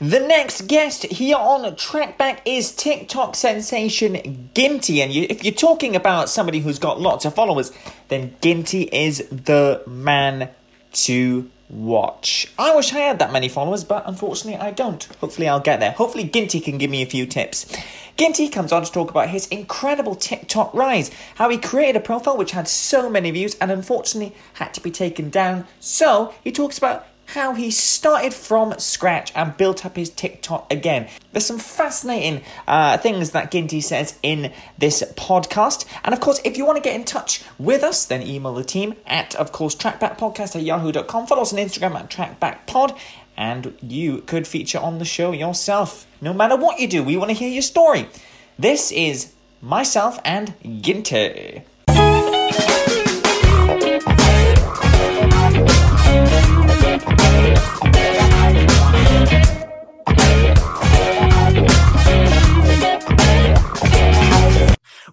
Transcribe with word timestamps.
The 0.00 0.20
next 0.20 0.66
guest 0.66 1.04
here 1.04 1.36
on 1.36 1.62
Trackback 1.74 2.40
is 2.44 2.74
TikTok 2.74 3.34
sensation 3.34 4.50
Ginty. 4.54 5.00
And 5.00 5.10
you, 5.10 5.26
if 5.30 5.42
you're 5.42 5.54
talking 5.54 5.96
about 5.96 6.28
somebody 6.28 6.60
who's 6.60 6.78
got 6.78 7.00
lots 7.00 7.24
of 7.24 7.34
followers, 7.34 7.72
then 8.08 8.36
Ginty 8.42 8.90
is 8.92 9.26
the 9.30 9.82
man 9.86 10.50
to 10.92 11.50
watch. 11.70 12.52
I 12.58 12.76
wish 12.76 12.92
I 12.92 12.98
had 12.98 13.20
that 13.20 13.32
many 13.32 13.48
followers, 13.48 13.84
but 13.84 14.06
unfortunately 14.06 14.60
I 14.60 14.70
don't. 14.70 15.02
Hopefully 15.18 15.48
I'll 15.48 15.60
get 15.60 15.80
there. 15.80 15.92
Hopefully 15.92 16.24
Ginty 16.24 16.60
can 16.60 16.76
give 16.76 16.90
me 16.90 17.00
a 17.00 17.06
few 17.06 17.24
tips. 17.24 17.64
Ginty 18.18 18.50
comes 18.50 18.72
on 18.72 18.84
to 18.84 18.92
talk 18.92 19.10
about 19.10 19.30
his 19.30 19.46
incredible 19.48 20.14
TikTok 20.14 20.74
rise, 20.74 21.10
how 21.36 21.48
he 21.48 21.56
created 21.56 21.96
a 21.96 22.00
profile 22.00 22.36
which 22.36 22.52
had 22.52 22.68
so 22.68 23.08
many 23.08 23.30
views 23.30 23.56
and 23.62 23.70
unfortunately 23.70 24.36
had 24.54 24.74
to 24.74 24.82
be 24.82 24.90
taken 24.90 25.30
down. 25.30 25.66
So 25.80 26.34
he 26.44 26.52
talks 26.52 26.76
about 26.76 27.06
how 27.26 27.54
he 27.54 27.70
started 27.70 28.32
from 28.32 28.78
scratch 28.78 29.32
and 29.34 29.56
built 29.56 29.84
up 29.84 29.96
his 29.96 30.10
TikTok 30.10 30.72
again. 30.72 31.08
There's 31.32 31.46
some 31.46 31.58
fascinating 31.58 32.42
uh, 32.66 32.98
things 32.98 33.32
that 33.32 33.50
Ginty 33.50 33.80
says 33.80 34.18
in 34.22 34.52
this 34.78 35.02
podcast. 35.16 35.84
And 36.04 36.14
of 36.14 36.20
course, 36.20 36.40
if 36.44 36.56
you 36.56 36.64
want 36.64 36.76
to 36.76 36.82
get 36.82 36.94
in 36.94 37.04
touch 37.04 37.42
with 37.58 37.82
us, 37.82 38.06
then 38.06 38.22
email 38.22 38.54
the 38.54 38.64
team 38.64 38.94
at, 39.06 39.34
of 39.34 39.52
course, 39.52 39.74
trackbackpodcast 39.74 40.56
at 40.56 40.62
yahoo.com. 40.62 41.26
Follow 41.26 41.42
us 41.42 41.52
on 41.52 41.58
Instagram 41.58 41.94
at 41.94 42.10
trackbackpod. 42.10 42.98
And 43.36 43.76
you 43.82 44.22
could 44.22 44.46
feature 44.46 44.78
on 44.78 44.98
the 44.98 45.04
show 45.04 45.32
yourself. 45.32 46.06
No 46.22 46.32
matter 46.32 46.56
what 46.56 46.80
you 46.80 46.88
do, 46.88 47.02
we 47.04 47.18
want 47.18 47.30
to 47.30 47.34
hear 47.34 47.50
your 47.50 47.62
story. 47.62 48.08
This 48.58 48.90
is 48.90 49.34
myself 49.60 50.18
and 50.24 50.54
Ginty. 50.80 51.64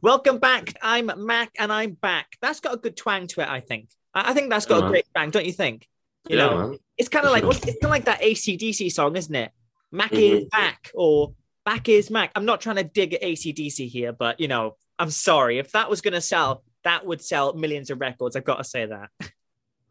Welcome 0.04 0.40
back. 0.40 0.76
I'm 0.82 1.10
Mac 1.26 1.52
and 1.58 1.72
I'm 1.72 1.92
back. 1.94 2.36
That's 2.42 2.60
got 2.60 2.74
a 2.74 2.78
good 2.78 2.98
twang 2.98 3.26
to 3.28 3.40
it, 3.42 3.48
I 3.48 3.62
think. 3.62 3.88
I 4.14 4.34
think 4.34 4.50
that's 4.50 4.66
got 4.66 4.82
Yeah, 4.82 4.88
a 4.88 4.90
great 4.90 5.06
twang, 5.16 5.30
don't 5.30 5.46
you 5.46 5.54
think? 5.54 5.88
You 6.28 6.36
Yeah, 6.36 6.46
know, 6.48 6.58
man. 6.72 6.80
it's 6.98 7.08
kind 7.08 7.26
of 7.26 7.32
like 7.32 7.46
it's 7.46 7.64
kind 7.64 7.86
of 7.86 7.90
like 7.90 8.04
that 8.04 8.22
ACDC 8.22 8.92
song, 8.92 9.16
isn't 9.16 9.34
it? 9.34 9.54
Mac 9.94 10.12
is 10.12 10.44
Mhm. 10.44 10.50
back 10.50 10.92
or 10.94 11.34
back 11.64 11.88
is 11.88 12.12
Mac. 12.12 12.34
I'm 12.36 12.44
not 12.44 12.60
trying 12.60 12.76
to 12.76 12.84
dig 12.84 13.14
at 13.14 13.24
ACDC 13.24 13.88
here, 13.88 14.12
but 14.12 14.42
you 14.42 14.50
know, 14.50 14.76
I'm 15.00 15.10
sorry. 15.10 15.58
If 15.58 15.72
that 15.72 15.90
was 15.90 16.02
going 16.02 16.16
to 16.16 16.20
sell, 16.22 16.66
that 16.84 17.06
would 17.06 17.22
sell 17.22 17.54
millions 17.54 17.90
of 17.90 18.02
records. 18.02 18.36
I've 18.36 18.44
got 18.44 18.58
to 18.58 18.66
say 18.66 18.86
that. 18.86 19.10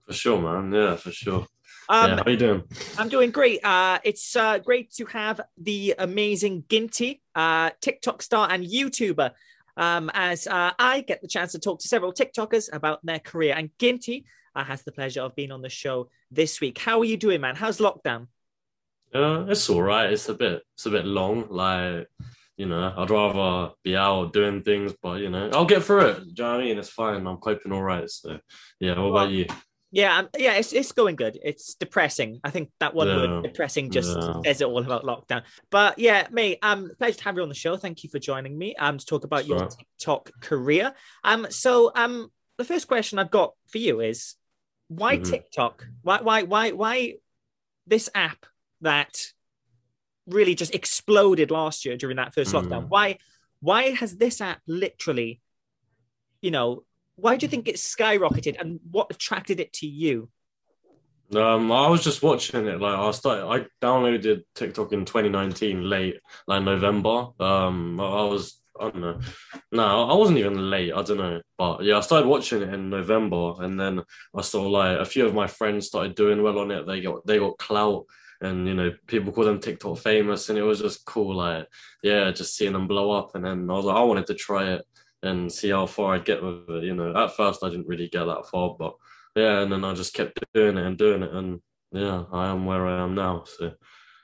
For 0.06 0.12
sure, 0.12 0.38
man. 0.42 0.70
Yeah, 0.78 0.96
for 0.96 1.10
sure. 1.10 1.46
Um, 1.88 2.10
yeah, 2.10 2.22
how 2.22 2.30
you 2.30 2.36
doing? 2.36 2.64
I'm 2.98 3.08
doing 3.08 3.30
great. 3.30 3.64
Uh, 3.64 3.98
it's 4.05 4.36
uh, 4.36 4.58
great 4.58 4.92
to 4.94 5.06
have 5.06 5.40
the 5.56 5.94
amazing 5.98 6.64
Ginty, 6.68 7.22
uh, 7.34 7.70
TikTok 7.80 8.20
star 8.20 8.50
and 8.50 8.62
YouTuber, 8.64 9.30
um, 9.77 10.11
as 10.15 10.47
uh, 10.47 10.73
I 10.78 11.01
get 11.01 11.23
the 11.23 11.28
chance 11.28 11.53
to 11.53 11.59
talk 11.59 11.81
to 11.81 11.89
several 11.89 12.12
TikTokers 12.12 12.73
about 12.73 13.05
their 13.05 13.19
career. 13.19 13.55
And 13.56 13.70
Ginty 13.79 14.25
uh, 14.55 14.64
has 14.64 14.83
the 14.83 14.92
pleasure 14.92 15.23
of 15.23 15.34
being 15.34 15.53
on 15.53 15.62
the 15.62 15.69
show 15.69 16.09
this 16.31 16.61
week. 16.61 16.79
How 16.79 17.01
are 17.01 17.05
you 17.05 17.17
doing, 17.17 17.41
man? 17.41 17.56
How's 17.56 17.79
lockdown? 17.79 18.29
Uh, 19.14 19.45
it's 19.48 19.69
all 19.69 19.83
right. 19.83 20.11
It's 20.11 20.29
a 20.29 20.34
bit, 20.34 20.62
it's 20.75 20.87
a 20.87 20.91
bit 20.91 21.05
long. 21.05 21.47
Like, 21.51 22.09
you 22.56 22.67
know, 22.67 22.92
I'd 22.97 23.11
rather 23.11 23.75
be 23.83 23.97
out 23.97 24.33
doing 24.33 24.62
things, 24.62 24.95
but 25.03 25.20
you 25.20 25.31
know, 25.31 25.51
I'll 25.53 25.64
get 25.64 25.83
through 25.83 26.07
it. 26.07 26.19
Do 26.19 26.25
you 26.29 26.34
know 26.39 26.53
what 26.53 26.61
I 26.61 26.64
mean? 26.64 26.79
It's 26.79 26.89
fine. 26.89 27.27
I'm 27.27 27.36
coping 27.39 27.73
all 27.73 27.83
right. 27.83 28.09
So, 28.09 28.39
yeah. 28.81 28.98
What 28.98 29.09
about 29.09 29.31
you? 29.31 29.47
Yeah, 29.95 30.17
um, 30.21 30.29
yeah, 30.39 30.55
it's, 30.55 30.73
it's 30.73 30.93
going 30.93 31.17
good. 31.17 31.39
It's 31.45 31.75
depressing. 31.75 32.41
I 32.43 32.48
think 32.51 32.71
that 32.81 32.95
one 32.95 33.09
Yeah. 33.09 33.17
word, 33.17 33.43
depressing, 33.43 33.91
just 33.91 34.17
Yeah. 34.17 34.41
says 34.43 34.62
it 34.62 34.65
all 34.65 34.79
about 34.79 35.05
lockdown. 35.05 35.43
But 35.71 35.98
yeah, 35.98 36.27
mate, 36.31 36.59
um, 36.62 36.91
pleasure 36.98 37.19
to 37.19 37.25
have 37.25 37.37
you 37.37 37.43
on 37.43 37.51
the 37.51 37.55
show. 37.55 37.77
Thank 37.77 38.03
you 38.03 38.09
for 38.09 38.19
joining 38.19 38.57
me. 38.57 38.75
Um, 38.77 38.97
to 38.97 39.05
talk 39.05 39.25
about 39.25 39.41
That's 39.41 39.48
your 39.48 39.59
right. 39.61 39.70
TikTok 39.70 40.31
career. 40.41 40.95
Um, 41.25 41.47
so 41.51 41.93
um, 41.95 42.33
the 42.57 42.64
first 42.64 42.89
question 42.89 43.19
I've 43.19 43.31
got 43.31 43.52
for 43.69 43.77
you 43.77 44.01
is, 44.01 44.35
why 44.89 45.19
Mhm. 45.19 45.25
TikTok? 45.25 45.86
Why, 46.01 46.23
why, 46.23 46.42
why, 46.45 46.70
why 46.73 47.14
this 47.86 48.08
app 48.14 48.47
that 48.81 49.14
really 50.27 50.55
just 50.55 50.75
exploded 50.75 51.51
last 51.51 51.85
year 51.85 51.98
during 51.98 52.17
that 52.17 52.33
first 52.35 52.55
lockdown? 52.55 52.85
Mm. 52.85 52.89
Why, 52.89 53.19
why 53.61 53.91
has 53.91 54.17
this 54.17 54.41
app 54.41 54.63
literally, 54.67 55.42
you 56.41 56.51
know? 56.51 56.85
Why 57.22 57.36
do 57.36 57.44
you 57.44 57.48
think 57.48 57.68
it 57.68 57.77
skyrocketed 57.77 58.60
and 58.60 58.80
what 58.90 59.06
attracted 59.08 59.60
it 59.60 59.72
to 59.74 59.86
you? 59.86 60.28
Um, 61.33 61.70
I 61.70 61.86
was 61.86 62.02
just 62.02 62.20
watching 62.20 62.66
it. 62.66 62.80
Like, 62.80 62.98
I 62.98 63.12
started. 63.12 63.46
I 63.46 63.66
downloaded 63.80 64.42
TikTok 64.56 64.92
in 64.92 65.05
2019, 65.05 65.88
late, 65.88 66.16
like 66.48 66.64
November. 66.64 67.28
Um, 67.38 68.00
I 68.00 68.24
was. 68.24 68.60
I 68.78 68.90
don't 68.90 69.00
know. 69.00 69.20
No, 69.70 70.10
I 70.10 70.16
wasn't 70.16 70.38
even 70.38 70.68
late. 70.68 70.92
I 70.92 71.02
don't 71.02 71.18
know. 71.18 71.40
But 71.56 71.84
yeah, 71.84 71.98
I 71.98 72.00
started 72.00 72.27
watching 72.27 72.60
it 72.60 72.74
in 72.74 72.90
November, 72.90 73.54
and 73.60 73.78
then 73.78 74.02
I 74.36 74.42
saw 74.42 74.62
like 74.62 74.98
a 74.98 75.04
few 75.04 75.24
of 75.24 75.33
my 75.33 75.46
friends 75.46 75.86
started 75.86 76.16
doing 76.16 76.42
well 76.42 76.58
on 76.58 76.72
it. 76.72 76.89
They 76.89 77.02
got 77.02 77.24
they 77.24 77.39
got 77.39 77.56
clout, 77.56 78.06
and 78.40 78.66
you 78.66 78.74
know 78.74 78.90
people 79.06 79.33
call 79.33 79.44
them 79.44 79.60
TikTok 79.60 79.98
famous, 79.98 80.48
and 80.48 80.58
it 80.58 80.62
was 80.62 80.80
just 80.80 81.04
cool. 81.04 81.36
Like, 81.36 81.68
yeah, 82.02 82.33
just 82.33 82.56
seeing 82.56 82.72
them 82.72 82.89
blow 82.89 83.12
up, 83.12 83.36
and 83.36 83.44
then 83.44 83.70
I 83.70 83.74
was 83.74 83.84
like, 83.84 83.96
I 83.96 84.02
wanted 84.02 84.27
to 84.27 84.34
try 84.34 84.72
it 84.72 84.84
and 85.22 85.52
see 85.52 85.70
how 85.70 85.86
far 85.86 86.14
I'd 86.14 86.24
get 86.24 86.42
with 86.42 86.68
it. 86.68 86.84
You 86.84 86.94
know, 86.94 87.14
at 87.16 87.36
first 87.36 87.62
I 87.62 87.68
didn't 87.68 87.86
really 87.86 88.08
get 88.08 88.24
that 88.24 88.46
far, 88.50 88.74
but 88.78 88.94
yeah, 89.36 89.60
and 89.60 89.72
then 89.72 89.84
I 89.84 89.94
just 89.94 90.14
kept 90.14 90.38
doing 90.52 90.77
it 90.77 90.86
and 90.86 90.98
doing 90.98 91.22
it, 91.22 91.33
and 91.33 91.60
yeah, 91.92 92.24
I 92.33 92.48
am 92.48 92.66
where 92.66 92.86
I 92.86 93.02
am 93.02 93.14
now. 93.14 93.44
So 93.46 93.72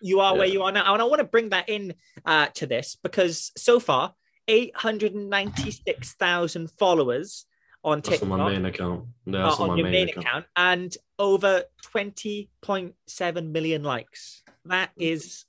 you 0.01 0.21
are 0.21 0.37
where 0.37 0.47
you 0.47 0.63
are 0.63 0.71
now. 0.73 0.93
And 0.93 1.03
I 1.03 1.05
want 1.05 1.21
to 1.21 1.25
bring 1.25 1.51
that 1.51 1.69
in 1.69 1.95
uh, 2.25 2.47
to 2.55 2.67
this 2.67 2.97
because 3.03 3.53
so 3.57 3.79
far, 3.81 4.15
896,000 4.49 6.71
followers 6.73 7.47
on 7.85 7.99
that's 7.99 8.09
TikTok 8.09 8.31
on 8.31 8.39
my 8.39 8.51
main 8.51 8.65
account. 8.65 9.05
Yeah, 9.27 9.43
that's 9.43 9.61
on 9.61 9.71
on, 9.71 9.79
your 9.79 9.85
main, 9.85 9.93
main 9.93 10.09
account. 10.09 10.27
account 10.27 10.47
and 10.57 10.97
over 11.19 11.65
20.7 11.95 13.51
million 13.51 13.83
likes. 13.83 14.43
That 14.65 14.91
is 14.97 15.45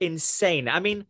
insane. 0.00 0.68
I 0.68 0.80
mean, 0.80 1.06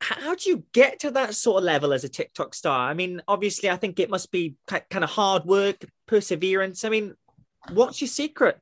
how 0.00 0.34
do 0.34 0.48
you 0.48 0.64
get 0.72 1.00
to 1.00 1.10
that 1.12 1.34
sort 1.34 1.58
of 1.58 1.64
level 1.64 1.92
as 1.92 2.04
a 2.04 2.08
TikTok 2.08 2.54
star? 2.54 2.88
I 2.88 2.94
mean, 2.94 3.20
obviously, 3.28 3.70
I 3.70 3.76
think 3.76 4.00
it 4.00 4.10
must 4.10 4.30
be 4.30 4.56
kind 4.66 5.04
of 5.04 5.10
hard 5.10 5.44
work, 5.44 5.84
perseverance. 6.06 6.84
I 6.84 6.88
mean, 6.88 7.14
what's 7.72 8.00
your 8.00 8.08
secret? 8.08 8.58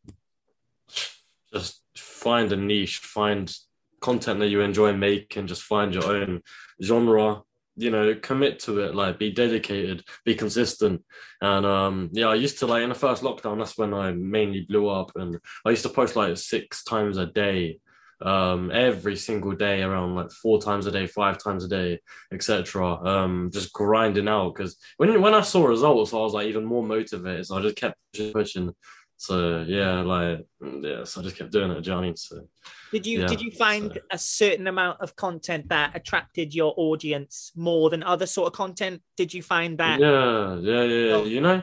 Just 1.53 1.81
find 1.97 2.53
a 2.53 2.57
niche, 2.57 2.99
find 2.99 3.55
content 4.01 4.41
that 4.41 4.49
you 4.49 4.61
enjoy 4.61 4.93
making, 4.93 5.47
just 5.47 5.63
find 5.63 5.95
your 5.95 6.07
own 6.07 6.43
genre. 6.83 7.43
You 7.81 7.93
know, 7.93 8.13
commit 8.17 8.59
to 8.61 8.81
it, 8.81 8.97
like 8.97 9.21
be 9.21 9.31
dedicated, 9.31 10.03
be 10.25 10.35
consistent. 10.35 11.05
And 11.41 11.65
um, 11.65 12.11
yeah, 12.13 12.27
I 12.27 12.35
used 12.35 12.59
to 12.59 12.67
like 12.67 12.83
in 12.83 12.89
the 12.89 12.95
first 12.97 13.23
lockdown, 13.23 13.59
that's 13.59 13.79
when 13.79 13.95
I 13.95 14.11
mainly 14.11 14.63
blew 14.63 14.89
up. 14.89 15.13
And 15.15 15.39
I 15.65 15.71
used 15.71 15.85
to 15.85 15.89
post 15.89 16.17
like 16.17 16.37
six 16.37 16.83
times 16.83 17.19
a 17.19 17.27
day, 17.27 17.79
um, 18.21 18.71
every 18.73 19.17
single 19.17 19.53
day, 19.53 19.83
around 19.83 20.15
like 20.15 20.31
four 20.31 20.61
times 20.61 20.87
a 20.87 20.91
day, 20.91 21.07
five 21.07 21.39
times 21.39 21.65
a 21.65 21.69
day, 21.69 22.01
etc. 22.33 22.95
Um, 22.95 23.51
just 23.53 23.73
grinding 23.73 24.29
out 24.29 24.55
because 24.55 24.77
when 24.97 25.21
when 25.21 25.35
I 25.35 25.43
saw 25.43 25.65
results, 25.67 26.13
I 26.13 26.17
was 26.19 26.35
like 26.35 26.49
even 26.49 26.65
more 26.65 26.83
motivated. 26.83 27.47
So 27.47 27.57
I 27.59 27.63
just 27.63 27.77
kept 27.77 27.97
pushing. 28.33 28.75
So 29.21 29.65
yeah, 29.67 30.01
like 30.03 30.47
yeah, 30.61 31.03
so 31.05 31.21
I 31.21 31.25
just 31.25 31.37
kept 31.37 31.51
doing 31.51 31.73
it, 31.73 31.81
Johnny. 31.83 32.13
So 32.17 32.47
Did 32.93 33.05
you 33.05 33.21
Yeah, 33.21 33.27
did 33.27 33.41
you 33.41 33.51
find 33.51 33.93
so- 33.93 34.01
a 34.13 34.19
certain 34.19 34.69
amount 34.69 35.01
of 35.01 35.17
content 35.17 35.69
that 35.71 35.97
attracted 35.97 36.55
your 36.55 36.73
audience 36.77 37.51
more 37.57 37.91
than 37.91 38.05
other 38.05 38.27
sort 38.27 38.47
of 38.47 38.53
content? 38.53 39.03
Did 39.17 39.35
you 39.35 39.43
find 39.43 39.77
that? 39.79 39.99
yeah, 39.99 40.57
yeah, 40.61 40.83
yeah. 40.85 41.13
Oh. 41.15 41.25
You 41.25 41.41
know, 41.41 41.63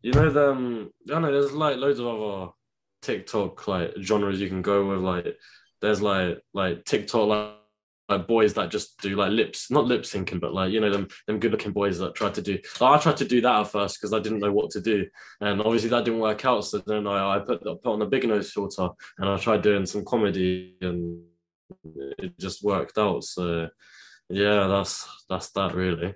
you 0.00 0.12
know 0.12 0.30
them. 0.30 0.92
I 1.12 1.18
know 1.18 1.30
there's 1.30 1.52
like 1.52 1.76
loads 1.76 1.98
of 1.98 2.06
other 2.06 2.52
TikTok 3.02 3.68
like 3.68 3.92
genres 4.00 4.40
you 4.40 4.48
can 4.48 4.62
go 4.62 4.86
with. 4.88 5.00
Like 5.00 5.36
there's 5.84 6.02
like 6.02 6.40
like 6.52 6.84
TikTok 6.84 7.28
like. 7.28 7.54
Like 8.06 8.28
boys 8.28 8.52
that 8.52 8.70
just 8.70 9.00
do 9.00 9.16
like 9.16 9.32
lips, 9.32 9.70
not 9.70 9.86
lip 9.86 10.02
syncing, 10.02 10.38
but 10.38 10.52
like 10.52 10.70
you 10.70 10.78
know 10.78 10.90
them 10.90 11.08
them 11.26 11.38
good 11.38 11.52
looking 11.52 11.72
boys 11.72 11.98
that 12.00 12.14
try 12.14 12.28
to 12.30 12.42
do. 12.42 12.58
Like, 12.78 13.00
I 13.00 13.02
tried 13.02 13.16
to 13.16 13.24
do 13.24 13.40
that 13.40 13.60
at 13.60 13.68
first 13.68 13.96
because 13.96 14.12
I 14.12 14.20
didn't 14.20 14.40
know 14.40 14.52
what 14.52 14.70
to 14.72 14.80
do, 14.82 15.06
and 15.40 15.62
obviously 15.62 15.88
that 15.88 16.04
didn't 16.04 16.20
work 16.20 16.44
out. 16.44 16.66
So 16.66 16.82
then 16.86 17.06
I, 17.06 17.36
I 17.36 17.38
put 17.38 17.64
put 17.64 17.86
on 17.86 18.02
a 18.02 18.06
big 18.06 18.28
nose 18.28 18.52
filter 18.52 18.90
and 19.16 19.30
I 19.30 19.38
tried 19.38 19.62
doing 19.62 19.86
some 19.86 20.04
comedy, 20.04 20.76
and 20.82 21.22
it 22.18 22.38
just 22.38 22.62
worked 22.62 22.98
out. 22.98 23.24
So 23.24 23.70
yeah, 24.28 24.66
that's 24.66 25.08
that's 25.30 25.48
that 25.52 25.74
really. 25.74 26.12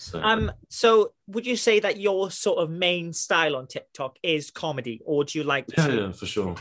So 0.00 0.18
Um, 0.22 0.50
so 0.70 1.12
would 1.26 1.46
you 1.46 1.56
say 1.56 1.78
that 1.80 2.00
your 2.00 2.30
sort 2.30 2.58
of 2.58 2.70
main 2.70 3.12
style 3.12 3.54
on 3.54 3.66
TikTok 3.66 4.16
is 4.22 4.50
comedy, 4.50 5.02
or 5.04 5.24
do 5.24 5.38
you 5.38 5.44
like 5.44 5.66
yeah, 5.76 5.86
to- 5.86 5.94
yeah, 5.94 6.12
for 6.12 6.24
sure. 6.24 6.56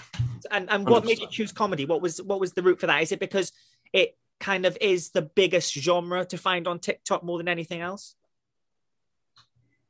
and 0.52 0.70
and 0.70 0.86
what 0.86 1.06
made 1.06 1.20
you 1.20 1.28
choose 1.32 1.54
comedy? 1.54 1.86
What 1.86 2.02
was 2.02 2.22
what 2.22 2.42
was 2.42 2.52
the 2.52 2.62
route 2.62 2.82
for 2.82 2.88
that? 2.88 3.02
Is 3.02 3.14
it 3.14 3.20
because 3.22 3.54
it 3.94 4.18
kind 4.42 4.66
of 4.66 4.78
is 4.82 5.12
the 5.12 5.22
biggest 5.22 5.74
genre 5.74 6.26
to 6.26 6.38
find 6.38 6.68
on 6.68 6.80
TikTok 6.80 7.24
more 7.24 7.38
than 7.38 7.48
anything 7.48 7.80
else? 7.80 8.16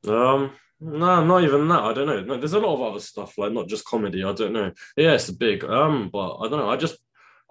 Um, 0.08 0.52
no, 0.80 1.26
not 1.26 1.44
even 1.44 1.68
that. 1.70 1.82
I 1.82 1.94
don't 1.94 2.06
know. 2.08 2.22
No, 2.22 2.38
there's 2.38 2.54
a 2.54 2.60
lot 2.60 2.76
of 2.76 2.82
other 2.84 3.00
stuff, 3.00 3.36
like 3.40 3.52
not 3.52 3.68
just 3.68 3.84
comedy. 3.84 4.24
I 4.24 4.32
don't 4.34 4.54
know. 4.54 4.72
Yeah, 4.96 5.14
it's 5.14 5.32
big. 5.32 5.64
Um, 5.64 6.10
but 6.14 6.38
I 6.38 6.48
don't 6.48 6.60
know. 6.60 6.70
I 6.70 6.78
just 6.78 6.98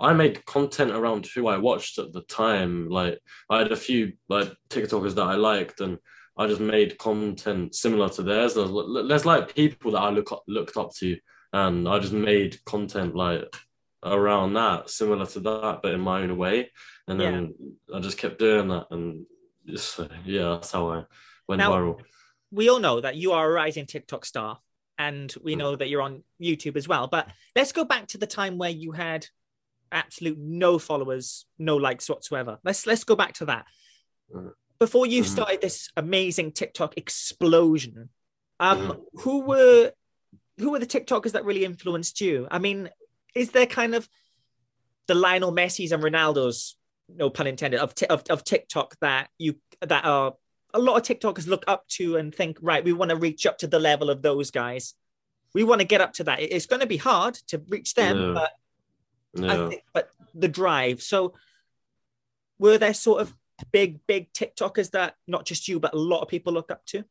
I 0.01 0.13
made 0.13 0.45
content 0.47 0.93
around 0.93 1.27
who 1.27 1.49
I 1.49 1.59
watched 1.59 1.99
at 1.99 2.13
the 2.13 2.23
time. 2.23 2.89
Like 2.89 3.19
I 3.51 3.59
had 3.59 3.73
a 3.73 3.77
few 3.77 4.13
like 4.29 4.53
TikTokers 4.71 5.15
that 5.17 5.27
I 5.27 5.35
liked, 5.35 5.81
and 5.81 5.99
I 6.37 6.47
just 6.47 6.61
made 6.61 6.99
content 6.99 7.75
similar 7.75 8.09
to 8.11 8.23
theirs. 8.23 8.55
There's, 8.55 8.71
there's 9.09 9.27
like 9.27 9.55
people 9.55 9.93
that 9.93 10.01
I 10.01 10.11
look 10.11 10.31
up, 10.31 10.45
looked 10.47 10.77
up 10.77 10.95
to, 10.97 11.17
and 11.53 11.89
I 11.89 11.99
just 11.99 12.13
made 12.13 12.65
content 12.65 13.17
like 13.17 13.53
around 14.05 14.53
that, 14.53 14.89
similar 14.89 15.27
to 15.27 15.41
that, 15.41 15.81
but 15.83 15.93
in 15.93 16.01
my 16.01 16.23
own 16.23 16.37
way. 16.37 16.71
And 17.09 17.21
then 17.21 17.55
yeah. 17.89 17.97
I 17.97 18.01
just 18.01 18.19
kept 18.19 18.39
doing 18.39 18.69
that, 18.69 18.87
and 18.91 19.27
just, 19.67 19.99
yeah, 20.25 20.51
that's 20.51 20.71
how 20.71 20.91
I 20.91 21.05
went 21.49 21.59
now, 21.59 21.73
viral. 21.73 22.01
We 22.53 22.69
all 22.69 22.79
know 22.79 23.01
that 23.01 23.17
you 23.17 23.33
are 23.33 23.51
a 23.51 23.53
rising 23.53 23.87
TikTok 23.87 24.25
star, 24.25 24.61
and 24.97 25.35
we 25.43 25.55
mm. 25.55 25.59
know 25.59 25.75
that 25.75 25.89
you're 25.89 26.03
on 26.03 26.23
YouTube 26.41 26.77
as 26.77 26.87
well. 26.87 27.09
But 27.09 27.29
let's 27.57 27.73
go 27.73 27.85
back 27.85 28.07
to 28.09 28.19
the 28.19 28.27
time 28.27 28.59
where 28.59 28.71
you 28.71 28.93
had 28.93 29.27
absolute 29.93 30.39
no 30.39 30.79
followers, 30.79 31.47
no 31.59 31.77
likes 31.77 32.09
whatsoever. 32.09 32.59
Let's 32.65 32.87
let's 32.87 33.05
go 33.05 33.17
back 33.17 33.35
to 33.35 33.47
that. 33.47 33.67
Mm. 34.35 34.53
Before 34.79 35.07
you 35.07 35.23
mm-hmm. 35.23 35.33
started 35.33 35.61
this 35.61 35.91
amazing 35.97 36.53
TikTok 36.53 36.97
explosion, 36.97 38.11
um, 38.61 38.79
mm. 38.79 39.01
who 39.21 39.41
were 39.41 39.93
who 40.59 40.71
were 40.71 40.79
the 40.79 40.87
TikTokers 40.87 41.33
that 41.33 41.45
really 41.45 41.65
influenced 41.65 42.21
you? 42.21 42.47
I 42.51 42.59
mean, 42.59 42.91
is 43.35 43.51
there 43.51 43.67
kind 43.67 43.95
of 43.95 44.09
the 45.07 45.15
Lionel 45.15 45.53
Messi's 45.53 45.93
and 45.93 46.03
Ronaldo's, 46.03 46.77
no 47.09 47.31
pun 47.31 47.47
intended, 47.47 47.81
of, 47.81 47.95
of, 48.11 48.23
of 48.29 48.45
TikTok 48.45 48.97
that 49.01 49.29
you 49.39 49.57
that 49.81 50.05
are 50.05 50.35
a 50.75 50.79
lot 50.79 50.97
of 50.97 51.03
TikTokers 51.03 51.47
look 51.47 51.65
up 51.67 51.87
to 51.89 52.17
and 52.17 52.35
think, 52.35 52.59
right, 52.61 52.85
we 52.85 52.93
want 52.93 53.11
to 53.11 53.17
reach 53.17 53.47
up 53.47 53.59
to 53.59 53.67
the 53.67 53.79
level 53.79 54.11
of 54.11 54.23
those 54.23 54.51
guys. 54.51 54.95
We 55.55 55.65
want 55.65 55.81
to 55.81 55.87
get 55.87 56.01
up 56.01 56.13
to 56.15 56.25
that. 56.25 56.41
It's 56.41 56.67
going 56.67 56.81
to 56.81 56.87
be 56.87 56.99
hard 56.99 57.35
to 57.49 57.63
reach 57.69 57.95
them, 57.95 58.19
yeah. 58.19 58.33
but 58.35 58.51
yeah. 59.35 59.69
Think, 59.69 59.83
but 59.93 60.11
the 60.35 60.49
drive. 60.49 61.03
So, 61.03 61.35
were 62.59 62.79
there 62.79 62.95
sort 62.95 63.21
of 63.21 63.35
big, 63.73 64.01
big 64.07 64.33
TikTokers 64.33 64.91
that 64.93 65.15
not 65.27 65.45
just 65.45 65.69
you, 65.69 65.81
but 65.81 65.95
a 65.95 65.99
lot 65.99 66.23
of 66.23 66.29
people 66.29 66.53
look 66.53 66.71
up 66.71 66.85
to? 66.87 67.05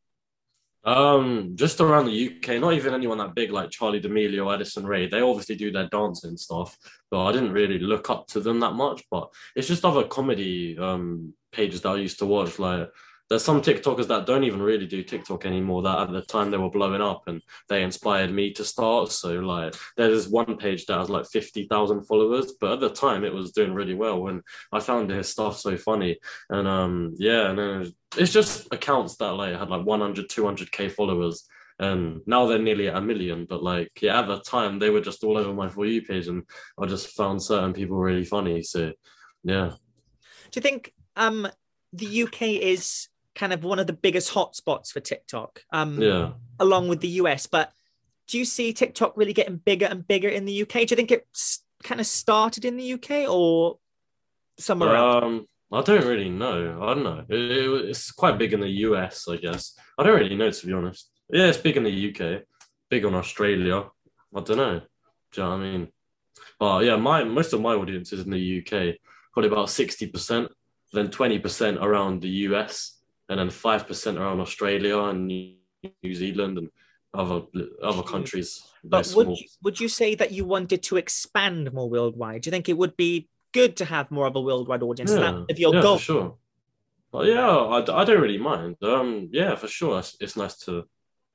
Um, 0.84 1.52
just 1.56 1.82
around 1.82 2.06
the 2.06 2.38
UK, 2.38 2.62
not 2.62 2.74
even 2.74 2.94
anyone 2.94 3.18
that 3.18 3.36
big 3.36 3.52
like 3.52 3.70
Charli 3.70 4.02
D'Amelio, 4.02 4.54
Addison 4.54 4.86
Rae. 4.86 5.08
They 5.08 5.20
obviously 5.20 5.56
do 5.56 5.72
their 5.72 5.90
dancing 5.90 6.38
stuff, 6.38 6.78
but 7.12 7.26
I 7.26 7.34
didn't 7.34 7.52
really 7.52 7.80
look 7.80 8.10
up 8.10 8.28
to 8.28 8.40
them 8.40 8.62
that 8.62 8.74
much. 8.74 9.04
But 9.12 9.30
it's 9.56 9.68
just 9.68 9.84
other 9.84 10.06
comedy 10.06 10.78
um 10.78 11.34
pages 11.52 11.82
that 11.82 11.90
I 11.90 11.98
used 11.98 12.20
to 12.20 12.26
watch, 12.26 12.58
like 12.58 12.90
there's 13.30 13.44
some 13.44 13.62
TikTokers 13.62 14.08
that 14.08 14.26
don't 14.26 14.44
even 14.44 14.62
really 14.62 14.88
do 14.88 15.04
TikTok 15.04 15.46
anymore 15.46 15.82
that 15.84 16.00
at 16.00 16.12
the 16.12 16.22
time 16.22 16.50
they 16.50 16.58
were 16.58 16.70
blowing 16.70 17.02
up 17.02 17.24
and 17.28 17.42
they 17.68 17.84
inspired 17.84 18.32
me 18.32 18.54
to 18.54 18.64
start. 18.64 19.12
So 19.12 19.34
like 19.40 19.76
there's 19.98 20.30
one 20.30 20.58
page 20.58 20.86
that 20.86 20.98
has 20.98 21.10
like 21.10 21.28
50,000 21.28 22.04
followers, 22.04 22.54
but 22.60 22.74
at 22.74 22.80
the 22.80 22.90
time 22.90 23.24
it 23.24 23.34
was 23.34 23.52
doing 23.52 23.74
really 23.74 23.96
well 23.96 24.28
and 24.28 24.42
I 24.72 24.80
found 24.80 25.10
his 25.10 25.30
stuff 25.30 25.58
so 25.58 25.76
funny. 25.76 26.20
And 26.50 26.68
um 26.68 27.16
yeah, 27.18 27.50
and 27.50 27.94
it's 28.16 28.32
just 28.32 28.68
accounts 28.72 29.18
that 29.18 29.34
like 29.34 29.58
had 29.58 29.70
like 29.70 29.86
100, 29.86 30.30
200k 30.30 30.92
followers 30.92 31.48
and 31.80 32.22
now 32.26 32.46
they're 32.46 32.60
nearly 32.60 32.88
at 32.88 32.96
a 32.96 33.02
million. 33.02 33.46
But 33.46 33.62
like, 33.62 33.92
yeah, 34.02 34.22
at 34.22 34.28
the 34.28 34.40
time 34.40 34.80
they 34.80 34.90
were 34.90 35.02
just 35.02 35.24
all 35.24 35.38
over 35.38 35.54
my 35.54 35.70
for 35.70 35.86
you 35.86 36.02
page, 36.02 36.28
and 36.28 36.44
I 36.80 36.88
just 36.88 37.10
found 37.10 37.42
certain 37.42 37.74
people 37.74 37.98
really 37.98 38.26
funny. 38.26 38.64
So, 38.64 38.94
yeah. 39.44 39.74
Do 40.52 40.58
you 40.58 40.62
think 40.62 40.94
um 41.16 41.48
the 41.94 42.24
UK 42.24 42.42
is 42.42 43.10
kind 43.38 43.54
of 43.54 43.64
one 43.64 43.80
of 43.80 43.88
the 43.88 43.94
biggest 43.94 44.34
hotspots 44.34 44.92
for 44.92 45.00
TikTok. 45.00 45.64
Um, 45.72 46.02
yeah. 46.02 46.32
Along 46.60 46.90
with 46.90 47.00
the 47.00 47.22
US, 47.22 47.46
but 47.46 47.72
do 48.28 48.38
you 48.38 48.46
see 48.46 48.74
TikTok 48.74 49.16
really 49.16 49.32
getting 49.32 49.58
bigger 49.58 49.86
and 49.86 50.06
bigger 50.06 50.28
in 50.28 50.46
the 50.46 50.64
UK? 50.64 50.74
Do 50.74 50.82
you 50.82 50.96
think 50.96 51.12
it 51.12 51.26
kind 51.84 52.02
of 52.02 52.08
started 52.08 52.66
in 52.66 52.76
the 52.76 52.94
UK 52.94 53.30
or 53.30 53.78
somewhere 54.60 54.98
um, 54.98 55.24
else? 55.24 55.46
I 55.72 55.82
don't 55.82 56.08
really 56.08 56.30
know. 56.30 56.82
I 56.82 56.94
don't 56.94 57.04
know. 57.04 57.26
It, 57.30 57.40
it, 57.40 57.90
it's 57.90 58.12
quite 58.12 58.40
big 58.40 58.54
in 58.54 58.60
the 58.60 58.70
US, 58.88 59.28
I 59.30 59.38
guess. 59.38 59.78
I 59.98 60.04
don't 60.04 60.20
really 60.20 60.36
know 60.36 60.50
to 60.50 60.68
be 60.68 60.74
honest. 60.74 61.10
Yeah, 61.30 61.46
it's 61.46 61.58
big 61.58 61.78
in 61.78 61.84
the 61.84 62.10
UK, 62.10 62.44
big 62.90 63.06
on 63.06 63.14
Australia. 63.14 63.86
I 64.36 64.42
don't 64.42 64.58
know. 64.58 64.82
Do 65.32 65.42
you 65.42 65.44
know 65.44 65.50
what 65.50 65.60
I 65.60 65.72
mean? 65.72 65.88
But 66.60 66.86
yeah, 66.86 66.96
my 66.96 67.24
most 67.24 67.54
of 67.54 67.62
my 67.62 67.76
audience 67.76 68.12
is 68.14 68.26
in 68.26 68.32
the 68.32 68.60
UK, 68.60 68.96
probably 69.32 69.52
about 69.52 69.70
sixty 69.70 70.08
percent, 70.08 70.50
then 70.92 71.12
twenty 71.12 71.38
percent 71.38 71.78
around 71.78 72.22
the 72.22 72.30
US, 72.30 72.97
and 73.30 73.40
then 73.40 73.50
five 73.50 73.88
percent 73.88 74.18
around 74.18 74.40
Australia 74.40 75.00
and 75.00 75.28
New 75.28 76.14
Zealand 76.14 76.58
and 76.58 76.70
other 77.14 77.42
other 77.84 78.04
countries. 78.04 78.62
But 78.84 79.12
would 79.16 79.30
you, 79.30 79.48
would 79.64 79.80
you 79.80 79.90
say 79.90 80.16
that 80.16 80.32
you 80.32 80.46
wanted 80.46 80.84
to 80.84 80.98
expand 80.98 81.74
more 81.74 81.90
worldwide? 81.90 82.42
Do 82.42 82.48
you 82.48 82.52
think 82.52 82.70
it 82.70 82.78
would 82.78 82.96
be 82.96 83.30
good 83.54 83.78
to 83.78 83.86
have 83.86 84.12
more 84.12 84.28
of 84.28 84.36
a 84.36 84.42
worldwide 84.42 84.84
audience? 84.84 85.12
Yeah, 85.12 85.44
if 85.50 85.60
your 85.60 85.76
yeah, 85.76 85.82
goal? 85.82 85.98
for 85.98 86.04
sure. 86.04 86.36
Well, 87.12 87.26
yeah, 87.26 87.50
I, 87.50 88.02
I 88.02 88.06
don't 88.06 88.22
really 88.22 88.38
mind. 88.38 88.76
Um, 88.84 89.30
yeah, 89.32 89.56
for 89.56 89.68
sure, 89.68 90.00
it's, 90.00 90.18
it's 90.20 90.36
nice 90.36 90.58
to 90.66 90.86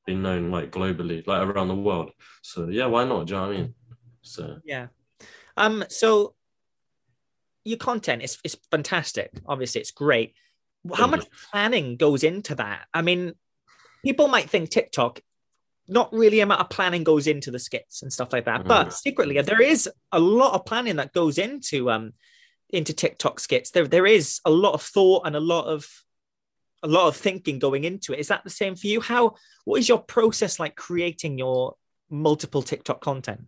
be 0.07 0.15
known 0.15 0.51
like 0.51 0.71
globally, 0.71 1.27
like 1.27 1.47
around 1.47 1.69
the 1.69 1.75
world. 1.75 2.11
So 2.43 2.69
yeah, 2.69 2.87
why 2.87 3.05
not? 3.05 3.27
Do 3.27 3.35
you 3.35 3.41
know 3.41 3.47
what 3.47 3.55
I 3.55 3.59
mean? 3.59 3.75
So 4.23 4.57
yeah. 4.65 4.87
Um. 5.57 5.85
So 5.89 6.35
your 7.65 7.79
content 7.79 8.23
is 8.23 8.39
is 8.45 8.57
fantastic. 8.71 9.31
Obviously, 9.47 9.81
it's 9.81 9.91
great 9.91 10.35
how 10.95 11.07
much 11.07 11.27
planning 11.51 11.97
goes 11.97 12.25
into 12.25 12.55
that? 12.57 12.87
I 12.93 13.03
mean, 13.03 13.35
people 14.05 14.29
might 14.29 14.51
think 14.51 14.71
TikTok, 14.71 15.21
not 15.89 16.13
really 16.13 16.41
amount 16.41 16.61
of 16.61 16.71
planning 16.71 17.05
goes 17.05 17.27
into 17.27 17.51
the 17.51 17.59
skits 17.59 18.03
and 18.03 18.13
stuff 18.13 18.33
like 18.33 18.47
that, 18.47 18.61
mm-hmm. 18.61 18.69
but 18.69 18.93
secretly 18.93 19.41
there 19.43 19.63
is 19.63 19.89
a 20.11 20.19
lot 20.19 20.55
of 20.55 20.65
planning 20.65 20.97
that 20.97 21.13
goes 21.13 21.39
into 21.39 21.91
um 21.91 22.13
into 22.71 22.93
TikTok 22.93 23.41
skits. 23.41 23.71
There 23.71 23.87
there 23.87 24.07
is 24.07 24.41
a 24.45 24.51
lot 24.51 24.75
of 24.75 24.83
thought 24.83 25.27
and 25.27 25.37
a 25.37 25.41
lot 25.41 25.67
of 25.67 25.87
a 26.83 26.89
lot 26.89 27.09
of 27.09 27.17
thinking 27.17 27.59
going 27.59 27.85
into 27.85 28.13
it. 28.13 28.19
Is 28.19 28.29
that 28.29 28.45
the 28.45 28.51
same 28.51 28.75
for 28.75 28.87
you? 28.87 29.01
How 29.01 29.35
what 29.65 29.79
is 29.79 29.89
your 29.89 30.01
process 30.01 30.59
like 30.59 30.75
creating 30.75 31.39
your 31.39 31.75
multiple 32.11 32.63
TikTok 32.63 33.01
content? 33.01 33.43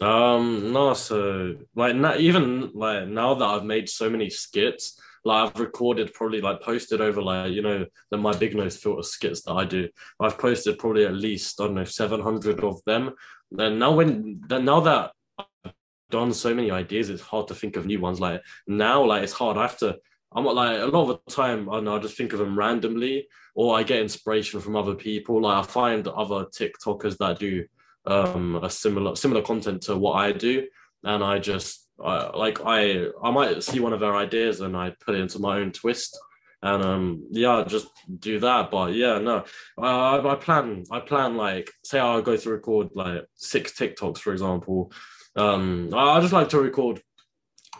Um, 0.00 0.72
no, 0.72 0.94
so 0.94 1.56
like 1.76 1.94
not 1.94 2.20
even 2.20 2.70
like 2.74 3.06
now 3.06 3.34
that 3.34 3.44
I've 3.44 3.64
made 3.64 3.88
so 3.88 4.08
many 4.10 4.30
skits, 4.30 4.98
like 5.24 5.50
I've 5.50 5.60
recorded 5.60 6.12
probably 6.14 6.40
like 6.40 6.60
posted 6.60 7.00
over 7.00 7.22
like 7.22 7.52
you 7.52 7.62
know 7.62 7.86
the 8.10 8.16
my 8.16 8.36
big 8.36 8.56
nose 8.56 8.76
filter 8.76 9.02
skits 9.02 9.42
that 9.42 9.52
I 9.52 9.64
do. 9.64 9.88
I've 10.20 10.38
posted 10.38 10.78
probably 10.78 11.04
at 11.04 11.14
least 11.14 11.60
I 11.60 11.66
don't 11.66 11.74
know 11.74 11.84
seven 11.84 12.20
hundred 12.20 12.62
of 12.64 12.82
them. 12.84 13.12
And 13.56 13.78
now 13.78 13.92
when 13.92 14.40
now 14.48 14.80
that 14.80 15.12
I've 15.38 15.72
done 16.10 16.32
so 16.32 16.54
many 16.54 16.70
ideas, 16.70 17.10
it's 17.10 17.22
hard 17.22 17.48
to 17.48 17.54
think 17.54 17.76
of 17.76 17.86
new 17.86 18.00
ones. 18.00 18.20
Like 18.20 18.42
now, 18.66 19.04
like 19.04 19.22
it's 19.22 19.32
hard. 19.32 19.56
I 19.56 19.62
have 19.62 19.78
to. 19.78 19.98
I'm 20.34 20.44
like 20.44 20.80
a 20.80 20.86
lot 20.86 21.10
of 21.10 21.20
the 21.24 21.30
time. 21.30 21.68
I 21.68 21.80
know 21.80 21.96
I 21.96 21.98
just 21.98 22.16
think 22.16 22.32
of 22.32 22.38
them 22.38 22.58
randomly, 22.58 23.28
or 23.54 23.76
I 23.76 23.82
get 23.82 24.00
inspiration 24.00 24.60
from 24.60 24.76
other 24.76 24.94
people. 24.94 25.42
Like 25.42 25.64
I 25.64 25.66
find 25.66 26.08
other 26.08 26.46
TikTokers 26.46 27.18
that 27.18 27.38
do 27.38 27.64
um 28.06 28.56
a 28.56 28.68
similar 28.68 29.14
similar 29.14 29.42
content 29.42 29.82
to 29.82 29.96
what 29.96 30.14
I 30.14 30.32
do, 30.32 30.66
and 31.04 31.22
I 31.22 31.38
just 31.38 31.86
I, 32.02 32.36
like 32.36 32.60
I 32.64 33.06
I 33.22 33.30
might 33.30 33.62
see 33.62 33.80
one 33.80 33.92
of 33.92 34.00
their 34.00 34.14
ideas 34.16 34.60
and 34.60 34.76
I 34.76 34.94
put 35.04 35.14
it 35.14 35.20
into 35.20 35.38
my 35.38 35.58
own 35.58 35.72
twist 35.72 36.18
and 36.62 36.82
um 36.82 37.26
yeah 37.30 37.64
just 37.66 37.88
do 38.18 38.40
that. 38.40 38.70
But 38.70 38.94
yeah 38.94 39.18
no 39.18 39.44
I, 39.78 40.18
I 40.18 40.34
plan 40.36 40.84
I 40.90 41.00
plan 41.00 41.36
like 41.36 41.70
say 41.84 41.98
I'll 41.98 42.22
go 42.22 42.36
to 42.36 42.50
record 42.50 42.90
like 42.94 43.24
six 43.34 43.72
TikToks 43.72 44.18
for 44.18 44.32
example. 44.32 44.92
Um 45.36 45.90
I, 45.94 46.16
I 46.16 46.20
just 46.20 46.32
like 46.32 46.48
to 46.50 46.60
record. 46.60 47.02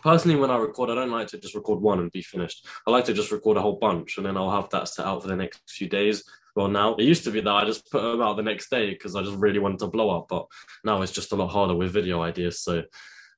Personally 0.01 0.37
when 0.37 0.51
I 0.51 0.57
record 0.57 0.89
I 0.89 0.95
don't 0.95 1.11
like 1.11 1.29
to 1.29 1.37
just 1.37 1.55
record 1.55 1.81
one 1.81 1.99
and 1.99 2.11
be 2.11 2.21
finished. 2.21 2.67
I 2.85 2.91
like 2.91 3.05
to 3.05 3.13
just 3.13 3.31
record 3.31 3.57
a 3.57 3.61
whole 3.61 3.77
bunch 3.77 4.17
and 4.17 4.25
then 4.25 4.35
I'll 4.35 4.51
have 4.51 4.69
that 4.71 4.89
set 4.89 5.05
out 5.05 5.21
for 5.21 5.29
the 5.29 5.35
next 5.35 5.61
few 5.69 5.87
days. 5.87 6.23
Well 6.55 6.67
now 6.67 6.95
it 6.95 7.03
used 7.03 7.23
to 7.23 7.31
be 7.31 7.39
that 7.39 7.49
I 7.49 7.63
just 7.63 7.89
put 7.89 8.01
them 8.01 8.21
out 8.21 8.35
the 8.35 8.43
next 8.43 8.69
day 8.69 8.89
because 8.89 9.15
I 9.15 9.21
just 9.21 9.37
really 9.37 9.59
wanted 9.59 9.79
to 9.79 9.87
blow 9.87 10.09
up 10.09 10.27
but 10.29 10.45
now 10.83 11.01
it's 11.01 11.13
just 11.13 11.31
a 11.31 11.35
lot 11.35 11.47
harder 11.47 11.75
with 11.75 11.91
video 11.91 12.21
ideas 12.21 12.59
so 12.59 12.83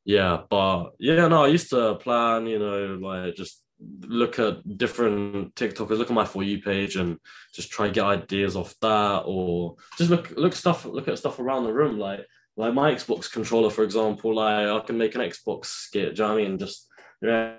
yeah, 0.05 0.41
but 0.50 0.91
yeah, 1.00 1.27
no, 1.27 1.45
I 1.45 1.47
used 1.47 1.71
to 1.71 1.95
plan, 1.95 2.45
you 2.45 2.59
know, 2.59 3.00
like 3.01 3.35
just 3.35 3.63
look 4.01 4.38
at 4.39 4.77
different 4.77 5.55
TikTokers, 5.55 5.97
look 5.97 6.09
at 6.09 6.13
my 6.13 6.25
for 6.25 6.43
you 6.43 6.62
page, 6.62 6.95
and 6.95 7.17
just 7.53 7.71
try 7.71 7.88
and 7.88 7.95
get 7.95 8.05
ideas 8.05 8.55
off 8.55 8.75
that, 8.81 9.24
or 9.25 9.75
just 9.97 10.12
look 10.12 10.31
look 10.38 10.53
stuff, 10.53 10.85
look 10.85 11.07
at 11.07 11.17
stuff 11.17 11.39
around 11.39 11.63
the 11.63 11.74
room, 11.74 11.97
like 11.97 12.21
like 12.55 12.74
my 12.74 12.93
Xbox 12.93 13.31
controller, 13.31 13.71
for 13.71 13.83
example. 13.83 14.35
Like 14.35 14.67
I 14.67 14.79
can 14.85 14.97
make 14.97 15.15
an 15.15 15.21
Xbox 15.21 15.65
skit. 15.65 16.15
Do 16.15 16.21
you 16.21 16.27
know 16.27 16.35
what 16.35 16.43
I 16.43 16.47
mean? 16.47 16.59
Just 16.59 16.88
yeah, 17.24 17.55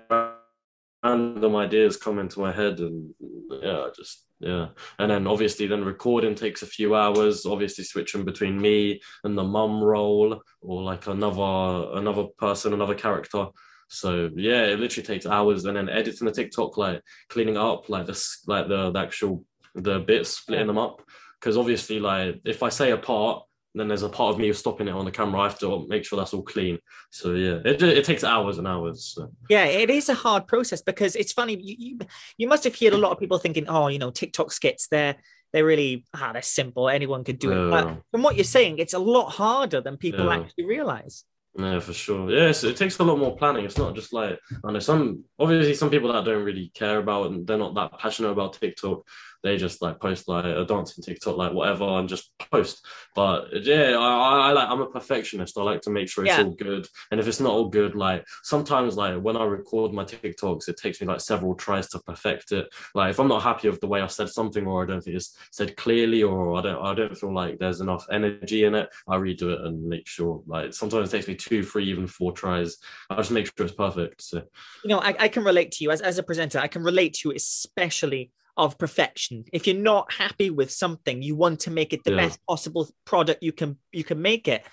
random 1.03 1.55
ideas 1.57 1.97
come 1.97 2.17
into 2.17 2.39
my 2.39 2.53
head, 2.53 2.79
and 2.79 3.13
yeah, 3.61 3.87
just 3.95 4.23
yeah. 4.39 4.67
And 4.99 5.09
then 5.09 5.25
obviously 5.25 5.65
then 5.67 5.83
recording 5.83 6.35
takes 6.35 6.61
a 6.61 6.67
few 6.67 6.95
hours 6.95 7.45
obviously 7.45 7.83
switching 7.83 8.23
between 8.23 8.59
me 8.59 9.01
and 9.23 9.37
the 9.37 9.43
mum 9.43 9.83
role 9.83 10.41
or 10.61 10.83
like 10.83 11.07
another 11.07 11.97
another 11.97 12.25
person 12.37 12.73
another 12.73 12.95
character. 12.95 13.47
So 13.89 14.29
yeah 14.35 14.65
it 14.65 14.79
literally 14.79 15.05
takes 15.05 15.25
hours. 15.25 15.65
And 15.65 15.75
then 15.75 15.89
editing 15.89 16.25
the 16.25 16.31
tiktok 16.31 16.77
like 16.77 17.01
cleaning 17.29 17.57
up 17.57 17.89
like 17.89 18.05
this 18.05 18.43
like 18.47 18.67
the, 18.67 18.91
the 18.91 18.99
actual 18.99 19.43
the 19.73 19.99
bits 19.99 20.29
splitting 20.37 20.67
them 20.67 20.77
up. 20.77 21.01
Because 21.39 21.57
obviously 21.57 21.99
like 21.99 22.41
if 22.45 22.63
i 22.63 22.69
say 22.69 22.91
a 22.91 22.97
part 22.97 23.43
then 23.79 23.87
there's 23.87 24.03
a 24.03 24.09
part 24.09 24.33
of 24.33 24.39
me 24.39 24.51
stopping 24.53 24.87
it 24.87 24.91
on 24.91 25.05
the 25.05 25.11
camera. 25.11 25.41
I 25.41 25.43
have 25.43 25.59
to 25.59 25.85
make 25.87 26.05
sure 26.05 26.17
that's 26.17 26.33
all 26.33 26.43
clean. 26.43 26.79
So 27.11 27.33
yeah, 27.33 27.59
it, 27.65 27.81
it 27.81 28.05
takes 28.05 28.23
hours 28.23 28.57
and 28.57 28.67
hours. 28.67 29.13
So. 29.15 29.31
Yeah, 29.49 29.65
it 29.65 29.89
is 29.89 30.09
a 30.09 30.13
hard 30.13 30.47
process 30.47 30.81
because 30.81 31.15
it's 31.15 31.33
funny. 31.33 31.57
You, 31.61 31.75
you 31.77 31.99
you 32.37 32.47
must 32.47 32.63
have 32.63 32.77
heard 32.77 32.93
a 32.93 32.97
lot 32.97 33.11
of 33.11 33.19
people 33.19 33.37
thinking, 33.37 33.67
oh, 33.67 33.87
you 33.87 33.99
know, 33.99 34.11
TikTok 34.11 34.51
skits, 34.51 34.87
they're 34.87 35.15
they're 35.53 35.65
really 35.65 36.05
ah, 36.13 36.31
they're 36.33 36.41
simple. 36.41 36.89
Anyone 36.89 37.23
could 37.23 37.39
do 37.39 37.51
it. 37.51 37.71
But 37.71 38.01
from 38.11 38.23
what 38.23 38.35
you're 38.35 38.43
saying, 38.43 38.79
it's 38.79 38.93
a 38.93 38.99
lot 38.99 39.29
harder 39.29 39.81
than 39.81 39.97
people 39.97 40.25
yeah. 40.25 40.37
actually 40.37 40.65
realize. 40.65 41.23
Yeah, 41.57 41.79
for 41.79 41.93
sure. 41.93 42.29
Yes, 42.29 42.63
it 42.63 42.77
takes 42.77 42.99
a 42.99 43.03
lot 43.03 43.17
more 43.17 43.35
planning. 43.35 43.65
It's 43.65 43.79
not 43.79 43.95
just 43.95 44.13
like 44.13 44.39
I 44.63 44.71
know 44.71 44.79
some 44.79 45.23
obviously 45.39 45.73
some 45.73 45.89
people 45.89 46.13
that 46.13 46.23
don't 46.23 46.43
really 46.43 46.71
care 46.75 46.99
about 46.99 47.31
and 47.31 47.47
they're 47.47 47.57
not 47.57 47.73
that 47.75 47.97
passionate 47.99 48.29
about 48.29 48.53
TikTok 48.53 49.01
they 49.47 49.57
just 49.57 49.81
like 49.81 49.99
post 49.99 50.27
like 50.27 50.45
a 50.45 50.65
dancing 50.65 51.03
TikTok, 51.03 51.37
like 51.37 51.53
whatever, 51.53 51.85
and 51.85 52.09
just 52.09 52.31
post. 52.51 52.85
But 53.15 53.47
yeah, 53.63 53.95
I, 53.97 54.49
I 54.49 54.51
like 54.51 54.69
I'm 54.69 54.81
a 54.81 54.89
perfectionist. 54.89 55.57
I 55.57 55.63
like 55.63 55.81
to 55.81 55.89
make 55.89 56.09
sure 56.09 56.25
it's 56.25 56.37
yeah. 56.37 56.43
all 56.43 56.51
good. 56.51 56.87
And 57.11 57.19
if 57.19 57.27
it's 57.27 57.39
not 57.39 57.51
all 57.51 57.69
good, 57.69 57.95
like 57.95 58.25
sometimes 58.43 58.97
like 58.97 59.19
when 59.19 59.37
I 59.37 59.45
record 59.45 59.93
my 59.93 60.03
TikToks, 60.03 60.67
it 60.67 60.77
takes 60.77 61.01
me 61.01 61.07
like 61.07 61.21
several 61.21 61.55
tries 61.55 61.87
to 61.89 61.99
perfect 61.99 62.51
it. 62.51 62.67
Like 62.93 63.11
if 63.11 63.19
I'm 63.19 63.27
not 63.27 63.43
happy 63.43 63.69
with 63.69 63.79
the 63.79 63.87
way 63.87 64.01
I 64.01 64.07
said 64.07 64.29
something, 64.29 64.67
or 64.67 64.83
I 64.83 64.87
don't 64.87 65.01
think 65.01 65.15
it's 65.15 65.37
said 65.51 65.77
clearly, 65.77 66.23
or 66.23 66.57
I 66.57 66.61
don't 66.61 66.83
I 66.83 66.93
don't 66.93 67.17
feel 67.17 67.33
like 67.33 67.57
there's 67.57 67.81
enough 67.81 68.05
energy 68.11 68.65
in 68.65 68.75
it, 68.75 68.89
I 69.07 69.17
redo 69.17 69.53
it 69.53 69.61
and 69.61 69.83
make 69.87 70.07
sure. 70.07 70.43
Like 70.45 70.73
sometimes 70.73 71.09
it 71.09 71.17
takes 71.17 71.27
me 71.27 71.35
two, 71.35 71.63
three, 71.63 71.85
even 71.89 72.07
four 72.07 72.33
tries. 72.33 72.77
I 73.09 73.15
just 73.15 73.31
make 73.31 73.45
sure 73.45 73.65
it's 73.65 73.75
perfect. 73.75 74.21
So 74.21 74.43
you 74.83 74.89
know, 74.89 74.99
I, 74.99 75.15
I 75.19 75.27
can 75.27 75.43
relate 75.43 75.71
to 75.73 75.83
you 75.83 75.91
as 75.91 76.01
as 76.01 76.17
a 76.17 76.23
presenter. 76.23 76.59
I 76.59 76.67
can 76.67 76.83
relate 76.83 77.13
to 77.15 77.29
you 77.29 77.35
especially 77.35 78.31
of 78.57 78.77
perfection. 78.77 79.45
If 79.53 79.67
you're 79.67 79.75
not 79.75 80.11
happy 80.11 80.49
with 80.49 80.71
something, 80.71 81.21
you 81.21 81.35
want 81.35 81.61
to 81.61 81.71
make 81.71 81.93
it 81.93 82.03
the 82.03 82.11
yeah. 82.11 82.17
best 82.17 82.39
possible 82.47 82.89
product 83.05 83.43
you 83.43 83.51
can 83.51 83.77
you 83.91 84.03
can 84.03 84.21
make 84.21 84.47
it. 84.47 84.65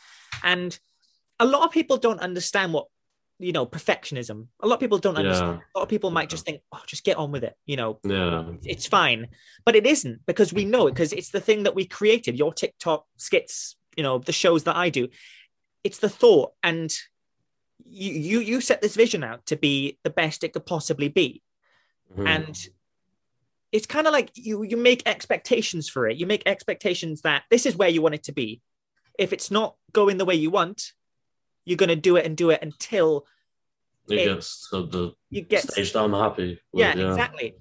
And 0.42 0.76
a 1.38 1.44
lot 1.44 1.64
of 1.64 1.70
people 1.70 1.96
don't 1.96 2.20
understand 2.20 2.72
what 2.72 2.86
you 3.38 3.52
know 3.52 3.66
perfectionism. 3.66 4.46
A 4.60 4.66
lot 4.66 4.74
of 4.74 4.80
people 4.80 4.98
don't 4.98 5.16
understand. 5.16 5.60
A 5.74 5.78
lot 5.78 5.82
of 5.82 5.88
people 5.88 6.10
might 6.10 6.30
just 6.30 6.46
think, 6.46 6.62
"Oh, 6.72 6.80
just 6.86 7.04
get 7.04 7.18
on 7.18 7.30
with 7.30 7.44
it." 7.44 7.54
You 7.66 7.76
know, 7.76 8.00
yeah, 8.04 8.50
it's 8.64 8.86
fine. 8.86 9.28
But 9.64 9.76
it 9.76 9.86
isn't 9.86 10.24
because 10.26 10.52
we 10.52 10.64
know 10.64 10.86
it 10.86 10.92
because 10.92 11.12
it's 11.12 11.30
the 11.30 11.40
thing 11.40 11.64
that 11.64 11.74
we 11.74 11.84
created. 11.84 12.38
Your 12.38 12.52
TikTok 12.52 13.04
skits, 13.18 13.76
you 13.96 14.02
know, 14.02 14.18
the 14.18 14.32
shows 14.32 14.64
that 14.64 14.76
I 14.76 14.88
do. 14.88 15.08
It's 15.82 15.98
the 15.98 16.08
thought 16.08 16.52
and 16.62 16.90
you 17.84 18.12
you 18.12 18.40
you 18.40 18.60
set 18.60 18.80
this 18.80 18.96
vision 18.96 19.22
out 19.22 19.44
to 19.46 19.56
be 19.56 19.98
the 20.04 20.10
best 20.10 20.44
it 20.44 20.52
could 20.54 20.64
possibly 20.64 21.08
be. 21.08 21.42
Mm-hmm. 22.12 22.26
And 22.26 22.68
it's 23.74 23.86
kind 23.86 24.06
of 24.06 24.12
like 24.12 24.30
you 24.34 24.62
you 24.62 24.76
make 24.76 25.02
expectations 25.04 25.88
for 25.88 26.06
it. 26.06 26.16
You 26.16 26.26
make 26.26 26.44
expectations 26.46 27.22
that 27.22 27.42
this 27.50 27.66
is 27.66 27.74
where 27.74 27.88
you 27.88 28.02
want 28.02 28.14
it 28.14 28.22
to 28.24 28.32
be. 28.32 28.62
If 29.18 29.32
it's 29.32 29.50
not 29.50 29.74
going 29.92 30.16
the 30.16 30.24
way 30.24 30.36
you 30.36 30.48
want, 30.48 30.92
you're 31.64 31.76
going 31.76 31.88
to 31.88 31.96
do 31.96 32.14
it 32.14 32.24
and 32.24 32.36
do 32.36 32.50
it 32.50 32.60
until 32.62 33.26
you 34.06 34.16
it, 34.16 34.24
get 34.26 34.42
to 34.70 34.82
the 34.86 35.12
you 35.28 35.40
get 35.40 35.68
stage 35.68 35.92
that 35.92 36.04
I'm 36.04 36.12
happy. 36.12 36.60
With, 36.72 36.80
yeah, 36.80 36.94
yeah, 36.94 37.10
exactly. 37.10 37.56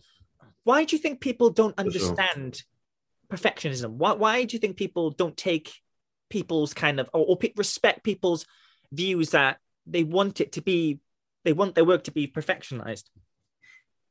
Why 0.63 0.83
do 0.83 0.95
you 0.95 1.01
think 1.01 1.19
people 1.19 1.49
don't 1.49 1.77
understand 1.79 2.57
sure. 2.57 3.35
perfectionism? 3.35 3.93
Why 3.93 4.13
why 4.13 4.43
do 4.43 4.55
you 4.55 4.59
think 4.59 4.77
people 4.77 5.09
don't 5.09 5.35
take 5.35 5.73
people's 6.29 6.75
kind 6.75 6.99
of 6.99 7.09
or, 7.11 7.25
or 7.25 7.39
respect 7.57 8.03
people's 8.03 8.45
views 8.91 9.31
that 9.31 9.57
they 9.87 10.03
want 10.03 10.41
it 10.41 10.51
to 10.53 10.61
be 10.61 10.99
they 11.43 11.53
want 11.53 11.73
their 11.73 11.85
work 11.85 12.03
to 12.03 12.11
be 12.11 12.27
perfectionized? 12.27 13.05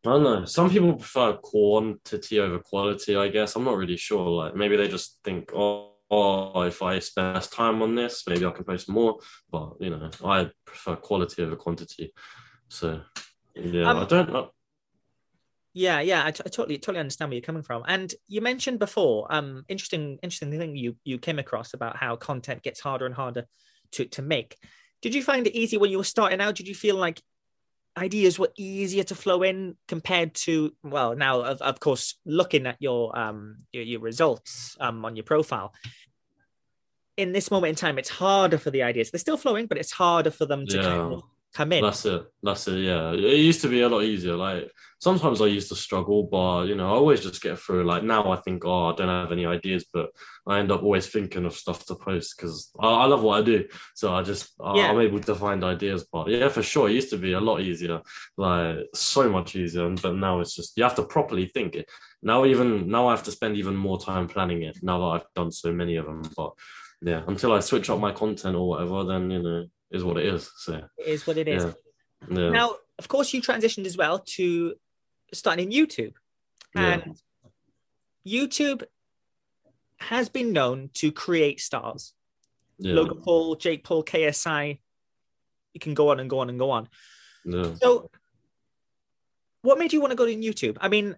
I 0.04 0.11
don't 0.11 0.23
know. 0.25 0.44
Some 0.44 0.68
people 0.68 0.94
prefer 0.94 1.35
quantity 1.35 2.40
over 2.40 2.59
quality, 2.59 3.16
I 3.16 3.28
guess. 3.28 3.54
I'm 3.54 3.64
not 3.64 3.76
really 3.76 3.97
sure. 3.97 4.28
Like 4.28 4.56
maybe 4.56 4.76
they 4.76 4.88
just 4.88 5.18
think, 5.23 5.52
oh, 5.54 5.92
oh, 6.11 6.62
if 6.62 6.82
I 6.82 6.99
spend 6.99 7.35
less 7.35 7.49
time 7.49 7.82
on 7.82 7.94
this, 7.94 8.25
maybe 8.26 8.44
I 8.44 8.50
can 8.50 8.64
post 8.64 8.88
more. 8.88 9.18
But 9.50 9.75
you 9.80 9.90
know, 9.90 10.11
I 10.25 10.50
prefer 10.64 10.97
quality 10.97 11.42
over 11.42 11.56
quantity. 11.56 12.12
So 12.68 13.00
yeah, 13.54 13.90
um, 13.90 13.99
I 13.99 14.04
don't 14.04 14.32
know. 14.32 14.50
Yeah, 15.75 16.00
yeah, 16.00 16.26
I, 16.26 16.30
t- 16.32 16.42
I 16.44 16.50
totally 16.50 16.78
totally 16.78 17.00
understand 17.00 17.30
where 17.30 17.37
you're 17.37 17.42
coming 17.42 17.62
from. 17.62 17.82
And 17.87 18.14
you 18.28 18.42
mentioned 18.42 18.78
before, 18.78 19.26
um, 19.30 19.64
interesting 19.68 20.18
interesting 20.23 20.50
thing 20.50 20.76
you 20.76 20.97
you 21.04 21.18
came 21.18 21.38
across 21.38 21.75
about 21.75 21.97
how 21.97 22.16
content 22.16 22.62
gets 22.62 22.80
harder 22.80 23.06
and 23.06 23.14
harder 23.14 23.47
to 23.92 24.04
to 24.06 24.23
make. 24.23 24.59
Did 25.00 25.14
you 25.14 25.23
find 25.23 25.47
it 25.47 25.56
easy 25.56 25.78
when 25.78 25.90
you 25.90 25.99
were 25.99 26.04
starting 26.04 26.40
out? 26.40 26.56
Did 26.56 26.68
you 26.68 26.75
feel 26.75 26.97
like 26.97 27.23
ideas 27.96 28.38
were 28.38 28.50
easier 28.56 29.04
to 29.04 29.14
flow 29.14 29.42
in 29.42 29.76
compared 29.87 30.34
to 30.34 30.75
well 30.82 31.14
now 31.14 31.42
of, 31.42 31.61
of 31.61 31.78
course 31.78 32.14
looking 32.25 32.66
at 32.66 32.76
your 32.80 33.16
um 33.18 33.58
your, 33.72 33.82
your 33.82 34.00
results 34.00 34.76
um 34.80 35.04
on 35.04 35.14
your 35.14 35.25
profile 35.25 35.75
in 37.18 37.32
this 37.32 37.50
moment 37.50 37.70
in 37.70 37.75
time 37.75 37.99
it's 37.99 38.08
harder 38.08 38.56
for 38.56 38.70
the 38.70 38.82
ideas 38.82 39.11
they're 39.11 39.18
still 39.18 39.37
flowing 39.37 39.66
but 39.66 39.76
it's 39.76 39.92
harder 39.92 40.30
for 40.30 40.46
them 40.46 40.66
to 40.66 40.76
yeah. 40.76 40.82
kind 40.82 41.12
of 41.12 41.22
come 41.54 41.73
in. 41.73 41.82
That's 41.85 42.04
it. 42.04 42.23
That's 42.42 42.66
it. 42.68 42.80
Yeah, 42.80 43.12
it 43.12 43.38
used 43.38 43.61
to 43.62 43.68
be 43.68 43.82
a 43.82 43.88
lot 43.88 44.02
easier. 44.02 44.37
Like 44.37 44.71
sometimes 45.00 45.40
I 45.40 45.47
used 45.47 45.68
to 45.68 45.76
struggle, 45.76 46.25
but 46.25 46.64
you 46.64 46.75
know, 46.75 46.87
I 46.87 46.92
always 46.92 47.21
just 47.21 47.42
get 47.42 47.59
through. 47.59 47.85
Like 47.85 48.04
now, 48.04 48.30
I 48.30 48.37
think, 48.37 48.64
oh, 48.64 48.90
I 48.90 48.94
don't 48.94 49.09
have 49.09 49.32
any 49.32 49.47
ideas, 49.47 49.85
but 49.92 50.11
I 50.47 50.59
end 50.59 50.73
up 50.73 50.82
always 50.82 51.06
thinking 51.09 51.44
of 51.44 51.54
stuff 51.54 51.85
to 51.87 51.94
post 51.94 52.37
because 52.37 52.71
I, 52.80 52.87
I, 52.87 53.04
love 53.06 53.23
what 53.23 53.40
I 53.40 53.42
do. 53.42 53.66
So 53.94 54.14
I 54.14 54.23
just 54.23 54.52
yeah. 54.61 54.90
I'm 54.90 55.00
able 55.00 55.21
to 55.21 55.35
find 55.35 55.62
ideas. 55.64 56.06
But 56.11 56.28
yeah, 56.28 56.49
for 56.49 56.62
sure, 56.62 56.88
it 56.88 56.94
used 56.94 57.11
to 57.11 57.18
be 57.18 57.32
a 57.32 57.40
lot 57.40 57.61
easier, 57.61 58.00
like 58.37 58.78
so 58.94 59.28
much 59.28 59.56
easier. 59.56 59.88
But 59.90 60.16
now 60.16 60.40
it's 60.40 60.54
just 60.54 60.76
you 60.76 60.85
have 60.85 60.97
to 60.97 61.04
properly 61.04 61.47
think 61.47 61.75
it. 61.75 61.88
Now 62.23 62.44
even 62.44 62.88
now 62.88 63.09
I 63.09 63.11
have 63.11 63.25
to 63.25 63.32
spend 63.32 63.56
even 63.56 63.76
more 63.76 64.00
time 64.00 64.28
planning 64.28 64.62
it. 64.62 64.78
Now 64.82 64.99
that 64.99 65.23
I've 65.23 65.35
done 65.35 65.52
so 65.52 65.73
many 65.73 65.97
of 65.97 66.06
them, 66.06 66.23
but 66.37 66.52
yeah, 67.02 67.23
until 67.26 67.52
I 67.52 67.61
switch 67.61 67.90
up 67.90 67.99
my 67.99 68.12
content 68.12 68.56
or 68.56 68.68
whatever, 68.68 69.04
then 69.04 69.30
you 69.30 69.42
know 69.42 69.64
is 69.92 70.04
what 70.04 70.16
it 70.16 70.26
is. 70.26 70.50
So 70.58 70.82
it 70.99 71.06
is 71.06 71.26
what 71.26 71.37
it 71.37 71.49
is. 71.49 71.64
Yeah. 71.64 71.72
Yeah. 72.30 72.50
Now, 72.50 72.76
of 72.99 73.08
course, 73.08 73.32
you 73.32 73.42
transitioned 73.42 73.87
as 73.87 73.96
well 73.96 74.20
to 74.37 74.75
starting 75.32 75.72
in 75.72 75.87
YouTube, 75.87 76.14
and 76.75 77.16
YouTube 78.26 78.84
has 79.99 80.28
been 80.28 80.52
known 80.52 80.90
to 80.94 81.12
create 81.12 81.61
stars. 81.61 82.14
Logan 82.78 83.20
Paul, 83.22 83.54
Jake 83.56 83.84
Paul, 83.84 84.04
KSI. 84.04 84.80
You 85.75 85.80
can 85.80 85.94
go 85.94 86.11
on 86.11 86.20
and 86.20 86.28
go 86.28 86.40
on 86.40 86.49
and 86.49 86.58
go 86.58 86.70
on. 86.70 86.88
So, 87.44 88.11
what 89.62 89.78
made 89.78 89.92
you 89.92 90.00
want 90.00 90.11
to 90.11 90.16
go 90.16 90.26
to 90.26 90.34
YouTube? 90.34 90.76
I 90.80 90.88
mean, 90.88 91.16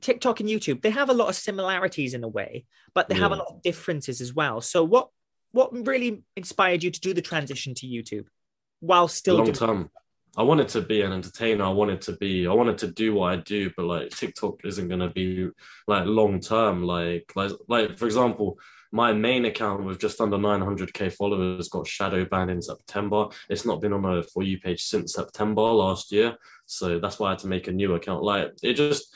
TikTok 0.00 0.40
and 0.40 0.48
YouTube, 0.48 0.82
they 0.82 0.90
have 0.90 1.10
a 1.10 1.14
lot 1.14 1.28
of 1.28 1.34
similarities 1.34 2.14
in 2.14 2.24
a 2.24 2.28
way, 2.28 2.64
but 2.94 3.08
they 3.08 3.14
yeah. 3.14 3.22
have 3.22 3.32
a 3.32 3.36
lot 3.36 3.48
of 3.48 3.62
differences 3.62 4.20
as 4.20 4.32
well. 4.32 4.60
So 4.60 4.84
what 4.84 5.08
what 5.52 5.86
really 5.86 6.22
inspired 6.36 6.82
you 6.82 6.90
to 6.90 7.00
do 7.00 7.14
the 7.14 7.22
transition 7.22 7.74
to 7.74 7.86
YouTube 7.86 8.26
while 8.80 9.08
still 9.08 9.36
long 9.36 9.52
term? 9.52 9.90
I 10.36 10.42
wanted 10.42 10.68
to 10.68 10.82
be 10.82 11.02
an 11.02 11.12
entertainer. 11.12 11.64
I 11.64 11.70
wanted 11.70 12.00
to 12.02 12.12
be. 12.12 12.46
I 12.46 12.52
wanted 12.52 12.78
to 12.78 12.88
do 12.88 13.14
what 13.14 13.32
I 13.32 13.36
do, 13.36 13.70
but 13.76 13.86
like 13.86 14.10
TikTok 14.10 14.60
isn't 14.64 14.88
gonna 14.88 15.10
be 15.10 15.48
like 15.86 16.06
long 16.06 16.40
term. 16.40 16.84
Like 16.84 17.32
like 17.34 17.52
like 17.66 17.98
for 17.98 18.06
example, 18.06 18.58
my 18.92 19.12
main 19.12 19.46
account 19.46 19.84
with 19.84 19.98
just 19.98 20.20
under 20.20 20.36
900k 20.36 21.12
followers 21.12 21.68
got 21.68 21.86
shadow 21.86 22.24
banned 22.24 22.50
in 22.50 22.62
September. 22.62 23.26
It's 23.48 23.66
not 23.66 23.80
been 23.80 23.92
on 23.92 24.04
a 24.04 24.22
for 24.22 24.42
you 24.42 24.58
page 24.60 24.84
since 24.84 25.14
September 25.14 25.62
last 25.62 26.12
year, 26.12 26.36
so 26.66 26.98
that's 26.98 27.18
why 27.18 27.28
I 27.28 27.30
had 27.30 27.40
to 27.40 27.48
make 27.48 27.66
a 27.66 27.72
new 27.72 27.94
account. 27.94 28.22
Like 28.22 28.52
it 28.62 28.74
just, 28.74 29.12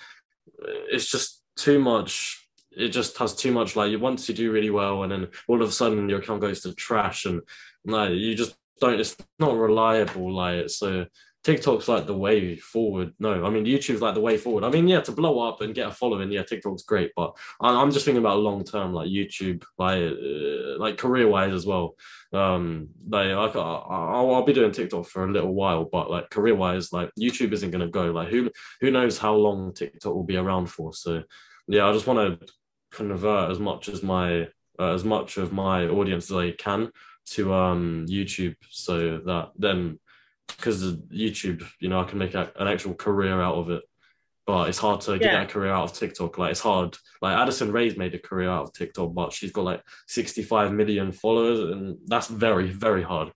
it's 0.59 1.11
just 1.11 1.43
too 1.57 1.79
much 1.79 2.42
it 2.77 2.89
just 2.89 3.17
has 3.19 3.35
too 3.35 3.53
much 3.53 3.77
like 3.77 3.91
you 3.91 3.99
want 3.99 4.19
to 4.19 4.33
do 4.33 4.53
really 4.53 4.71
well 4.71 5.03
and 5.03 5.13
then 5.13 5.29
all 5.49 5.63
of 5.63 5.69
a 5.69 5.73
sudden 5.73 6.09
your 6.09 6.21
account 6.21 6.41
goes 6.41 6.61
to 6.61 6.75
trash 6.75 7.27
and 7.27 7.43
like 7.85 8.11
you 8.11 8.35
just 8.35 8.55
don't 8.81 9.01
it's 9.01 9.17
not 9.39 9.57
reliable 9.57 10.33
like 10.33 10.69
so 10.69 11.07
TikTok's 11.45 11.89
like 11.89 12.07
the 12.07 12.17
way 12.17 12.57
forward. 12.57 13.15
No, 13.19 13.45
I 13.45 13.51
mean 13.51 13.65
YouTube's 13.65 14.01
like 14.01 14.15
the 14.15 14.21
way 14.21 14.37
forward. 14.37 14.63
I 14.63 14.71
mean, 14.71 14.87
yeah, 14.87 15.01
to 15.01 15.13
blow 15.13 15.41
up 15.41 15.61
and 15.61 15.75
get 15.75 15.89
a 15.89 15.91
following, 15.91 16.31
yeah, 16.31 16.45
TikTok's 16.45 16.85
great, 16.85 17.11
but 17.17 17.37
I'm 17.61 17.91
just 17.91 18.05
thinking 18.05 18.23
about 18.23 18.39
long 18.39 18.63
term, 18.63 18.93
like 18.93 19.09
YouTube, 19.09 19.65
like 19.77 20.01
uh, 20.01 20.79
like 20.79 20.99
career 20.99 21.27
wise 21.29 21.53
as 21.53 21.67
well. 21.67 21.97
Um, 22.33 22.91
like 23.09 23.31
I, 23.31 23.59
I'll, 23.59 24.35
I'll 24.35 24.45
be 24.45 24.53
doing 24.53 24.71
TikTok 24.71 25.07
for 25.07 25.25
a 25.25 25.33
little 25.33 25.53
while, 25.53 25.85
but 25.85 26.11
like 26.11 26.31
career 26.31 26.55
wise, 26.55 26.93
like 26.93 27.11
YouTube 27.21 27.53
isn't 27.53 27.73
gonna 27.73 27.89
go. 27.89 28.13
Like 28.13 28.29
who 28.29 28.49
who 28.81 28.93
knows 28.93 29.19
how 29.19 29.35
long 29.35 29.75
TikTok 29.75 30.15
will 30.15 30.23
be 30.23 30.37
around 30.37 30.67
for? 30.67 30.93
So 30.93 31.25
yeah, 31.67 31.89
I 31.89 31.93
just 31.93 32.07
want 32.07 32.41
to 32.41 32.47
convert 32.93 33.51
as 33.51 33.59
much 33.59 33.89
as 33.89 34.03
my 34.03 34.49
uh, 34.79 34.95
as 34.95 35.05
much 35.05 35.37
of 35.37 35.53
my 35.53 35.87
audience 35.87 36.31
as 36.31 36.37
I 36.37 36.51
can 36.53 36.91
to 37.25 37.55
um 37.55 38.07
YouTube 38.09 38.57
so 38.71 39.19
that 39.27 39.51
then 39.57 39.99
because 40.49 40.97
YouTube 41.13 41.65
you 41.81 41.89
know 41.89 42.01
I 42.01 42.05
can 42.05 42.19
make 42.19 42.35
a, 42.35 42.53
an 42.57 42.69
actual 42.69 42.95
career 42.95 43.41
out 43.41 43.57
of 43.57 43.71
it. 43.71 43.83
But 44.45 44.69
it's 44.69 44.79
hard 44.79 45.01
to 45.03 45.21
get 45.21 45.41
a 45.41 45.47
career 45.47 45.71
out 45.71 45.85
of 45.85 45.93
TikTok. 45.93 46.37
Like 46.37 46.51
it's 46.51 46.61
hard. 46.61 46.97
Like 47.21 47.39
Addison 47.39 47.71
Rae's 47.71 47.97
made 47.97 48.13
a 48.15 48.19
career 48.19 48.51
out 48.51 48.65
of 48.65 48.73
TikTok 48.73 49.15
but 49.15 49.33
she's 49.33 49.53
got 49.53 49.65
like 49.65 49.83
65 50.09 50.73
million 50.73 51.13
followers 51.13 51.61
and 51.61 51.99
that's 52.07 52.27
very 52.27 52.69
very 52.69 53.05
hard 53.05 53.33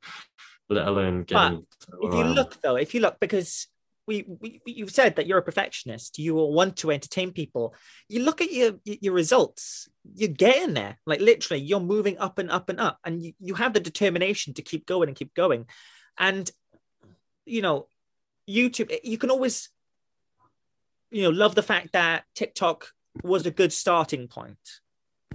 let 0.69 0.89
alone 0.89 1.23
getting 1.23 1.65
but 1.89 2.09
if 2.09 2.15
you 2.15 2.25
look 2.25 2.61
though 2.61 2.75
if 2.75 2.93
you 2.93 3.01
look 3.01 3.21
because 3.21 3.69
we, 4.07 4.25
we 4.41 4.61
you've 4.67 4.91
said 4.91 5.17
that 5.17 5.27
you're 5.27 5.39
a 5.39 5.43
perfectionist. 5.43 6.19
You 6.19 6.35
want 6.35 6.77
to 6.79 6.93
entertain 6.93 7.33
people. 7.33 7.75
You 8.09 8.23
look 8.23 8.41
at 8.41 8.53
your 8.53 8.75
your 8.85 9.15
results. 9.15 9.89
You're 10.15 10.29
getting 10.29 10.75
there. 10.75 10.99
Like 11.07 11.21
literally, 11.21 11.63
you're 11.63 11.81
moving 11.81 12.19
up 12.19 12.39
and 12.39 12.51
up 12.51 12.69
and 12.69 12.81
up, 12.81 12.99
and 13.05 13.23
you, 13.23 13.33
you 13.41 13.55
have 13.55 13.73
the 13.73 13.81
determination 13.81 14.55
to 14.55 14.63
keep 14.63 14.87
going 14.87 15.09
and 15.09 15.17
keep 15.17 15.35
going. 15.35 15.67
And 16.19 16.51
you 17.45 17.63
know, 17.63 17.89
YouTube. 18.49 18.97
You 19.03 19.19
can 19.19 19.31
always, 19.31 19.71
you 21.11 21.23
know, 21.23 21.31
love 21.31 21.55
the 21.55 21.63
fact 21.63 21.93
that 21.93 22.25
TikTok 22.35 22.89
was 23.23 23.45
a 23.45 23.51
good 23.51 23.73
starting 23.73 24.29
point, 24.29 24.59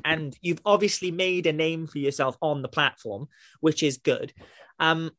and 0.05 0.35
you've 0.41 0.61
obviously 0.65 1.11
made 1.11 1.45
a 1.45 1.53
name 1.53 1.87
for 1.87 1.97
yourself 1.99 2.37
on 2.41 2.61
the 2.61 2.69
platform, 2.69 3.27
which 3.59 3.83
is 3.83 3.97
good. 3.97 4.33
Um, 4.79 5.11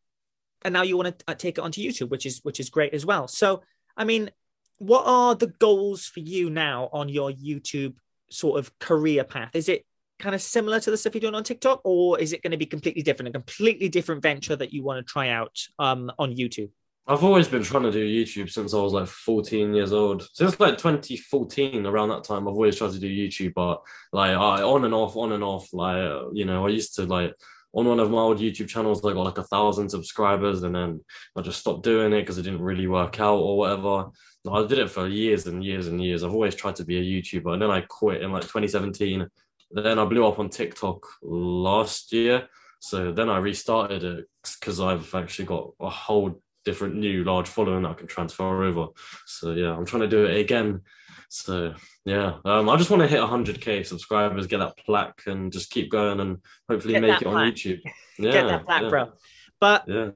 and 0.64 0.72
now 0.72 0.82
you 0.82 0.96
want 0.96 1.18
to 1.18 1.24
uh, 1.28 1.34
take 1.34 1.58
it 1.58 1.60
onto 1.60 1.80
YouTube, 1.80 2.10
which 2.10 2.26
is 2.26 2.40
which 2.42 2.60
is 2.60 2.70
great 2.70 2.94
as 2.94 3.06
well. 3.06 3.28
So, 3.28 3.62
I 3.96 4.04
mean, 4.04 4.30
what 4.78 5.04
are 5.06 5.34
the 5.34 5.48
goals 5.58 6.06
for 6.06 6.20
you 6.20 6.50
now 6.50 6.88
on 6.92 7.08
your 7.08 7.30
YouTube 7.30 7.94
sort 8.30 8.58
of 8.58 8.78
career 8.78 9.24
path? 9.24 9.50
Is 9.54 9.68
it 9.68 9.84
kind 10.18 10.34
of 10.34 10.42
similar 10.42 10.80
to 10.80 10.90
the 10.90 10.96
stuff 10.96 11.14
you're 11.14 11.20
doing 11.20 11.34
on 11.34 11.44
TikTok, 11.44 11.80
or 11.84 12.18
is 12.18 12.32
it 12.32 12.42
going 12.42 12.52
to 12.52 12.56
be 12.56 12.66
completely 12.66 13.02
different, 13.02 13.28
a 13.28 13.32
completely 13.32 13.88
different 13.88 14.22
venture 14.22 14.56
that 14.56 14.72
you 14.72 14.82
want 14.82 15.04
to 15.04 15.10
try 15.10 15.28
out 15.28 15.58
um, 15.78 16.10
on 16.18 16.34
YouTube? 16.34 16.70
I've 17.06 17.24
always 17.24 17.48
been 17.48 17.64
trying 17.64 17.82
to 17.82 17.90
do 17.90 18.06
YouTube 18.06 18.48
since 18.48 18.72
I 18.72 18.78
was 18.78 18.92
like 18.92 19.08
14 19.08 19.74
years 19.74 19.92
old. 19.92 20.28
Since 20.32 20.60
like 20.60 20.78
2014, 20.78 21.84
around 21.84 22.10
that 22.10 22.22
time, 22.22 22.46
I've 22.46 22.54
always 22.54 22.76
tried 22.76 22.92
to 22.92 23.00
do 23.00 23.08
YouTube, 23.08 23.54
but 23.54 23.82
like 24.12 24.30
I, 24.30 24.62
on 24.62 24.84
and 24.84 24.94
off, 24.94 25.16
on 25.16 25.32
and 25.32 25.42
off. 25.42 25.72
Like 25.72 26.22
you 26.32 26.44
know, 26.44 26.64
I 26.66 26.70
used 26.70 26.94
to 26.96 27.06
like 27.06 27.34
on 27.74 27.86
one 27.86 28.00
of 28.00 28.10
my 28.10 28.18
old 28.18 28.38
YouTube 28.38 28.68
channels, 28.68 29.04
I 29.04 29.12
got 29.12 29.24
like 29.24 29.38
a 29.38 29.44
thousand 29.44 29.88
subscribers, 29.88 30.62
and 30.62 30.74
then 30.74 31.00
I 31.36 31.40
just 31.40 31.60
stopped 31.60 31.84
doing 31.84 32.12
it 32.12 32.20
because 32.20 32.38
it 32.38 32.42
didn't 32.42 32.62
really 32.62 32.86
work 32.86 33.18
out 33.20 33.38
or 33.38 33.56
whatever. 33.56 34.10
I 34.50 34.66
did 34.66 34.78
it 34.78 34.90
for 34.90 35.06
years 35.06 35.46
and 35.46 35.64
years 35.64 35.86
and 35.86 36.02
years. 36.02 36.24
I've 36.24 36.34
always 36.34 36.54
tried 36.54 36.76
to 36.76 36.84
be 36.84 36.98
a 36.98 37.22
YouTuber, 37.22 37.52
and 37.52 37.62
then 37.62 37.70
I 37.70 37.82
quit 37.82 38.22
in 38.22 38.32
like 38.32 38.42
2017. 38.42 39.26
Then 39.70 39.98
I 39.98 40.04
blew 40.04 40.26
up 40.26 40.38
on 40.38 40.50
TikTok 40.50 41.06
last 41.22 42.12
year, 42.12 42.48
so 42.80 43.12
then 43.12 43.30
I 43.30 43.38
restarted 43.38 44.04
it 44.04 44.26
because 44.42 44.80
I've 44.80 45.14
actually 45.14 45.46
got 45.46 45.70
a 45.80 45.88
whole 45.88 46.42
different 46.64 46.96
new 46.96 47.24
large 47.24 47.48
following 47.48 47.82
that 47.82 47.90
I 47.90 47.94
can 47.94 48.06
transfer 48.06 48.62
over. 48.64 48.88
So 49.26 49.52
yeah, 49.52 49.76
I'm 49.76 49.86
trying 49.86 50.02
to 50.02 50.08
do 50.08 50.24
it 50.24 50.38
again. 50.38 50.82
So 51.28 51.74
yeah, 52.04 52.34
um, 52.44 52.68
I 52.68 52.76
just 52.76 52.90
want 52.90 53.02
to 53.02 53.08
hit 53.08 53.20
100k 53.20 53.86
subscribers, 53.86 54.46
get 54.46 54.58
that 54.58 54.76
plaque, 54.76 55.22
and 55.26 55.52
just 55.52 55.70
keep 55.70 55.90
going, 55.90 56.20
and 56.20 56.38
hopefully 56.68 56.94
get 56.94 57.02
make 57.02 57.22
it 57.22 57.24
plaque. 57.24 57.34
on 57.34 57.50
YouTube. 57.50 57.80
Yeah, 58.18 58.32
get 58.32 58.46
that 58.46 58.66
plaque, 58.66 58.82
yeah. 58.82 58.88
bro. 58.90 59.12
But 59.58 59.84
yeah. 59.88 60.10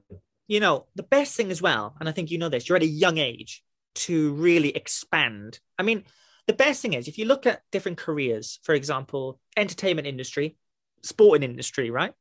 you 0.47 0.59
know, 0.59 0.85
the 0.95 1.03
best 1.03 1.35
thing 1.35 1.49
as 1.49 1.61
well, 1.61 1.95
and 1.99 2.07
I 2.07 2.11
think 2.11 2.29
you 2.29 2.37
know 2.37 2.49
this, 2.49 2.69
you're 2.69 2.75
at 2.75 2.83
a 2.83 2.85
young 2.85 3.17
age 3.17 3.63
to 3.95 4.33
really 4.33 4.69
expand. 4.69 5.59
I 5.79 5.83
mean, 5.83 6.03
the 6.45 6.53
best 6.53 6.81
thing 6.81 6.93
is 6.93 7.07
if 7.07 7.17
you 7.17 7.25
look 7.25 7.47
at 7.47 7.63
different 7.71 7.97
careers, 7.97 8.59
for 8.63 8.75
example, 8.75 9.39
entertainment 9.57 10.07
industry, 10.07 10.55
sporting 11.03 11.49
industry, 11.49 11.89
right? 11.89 12.13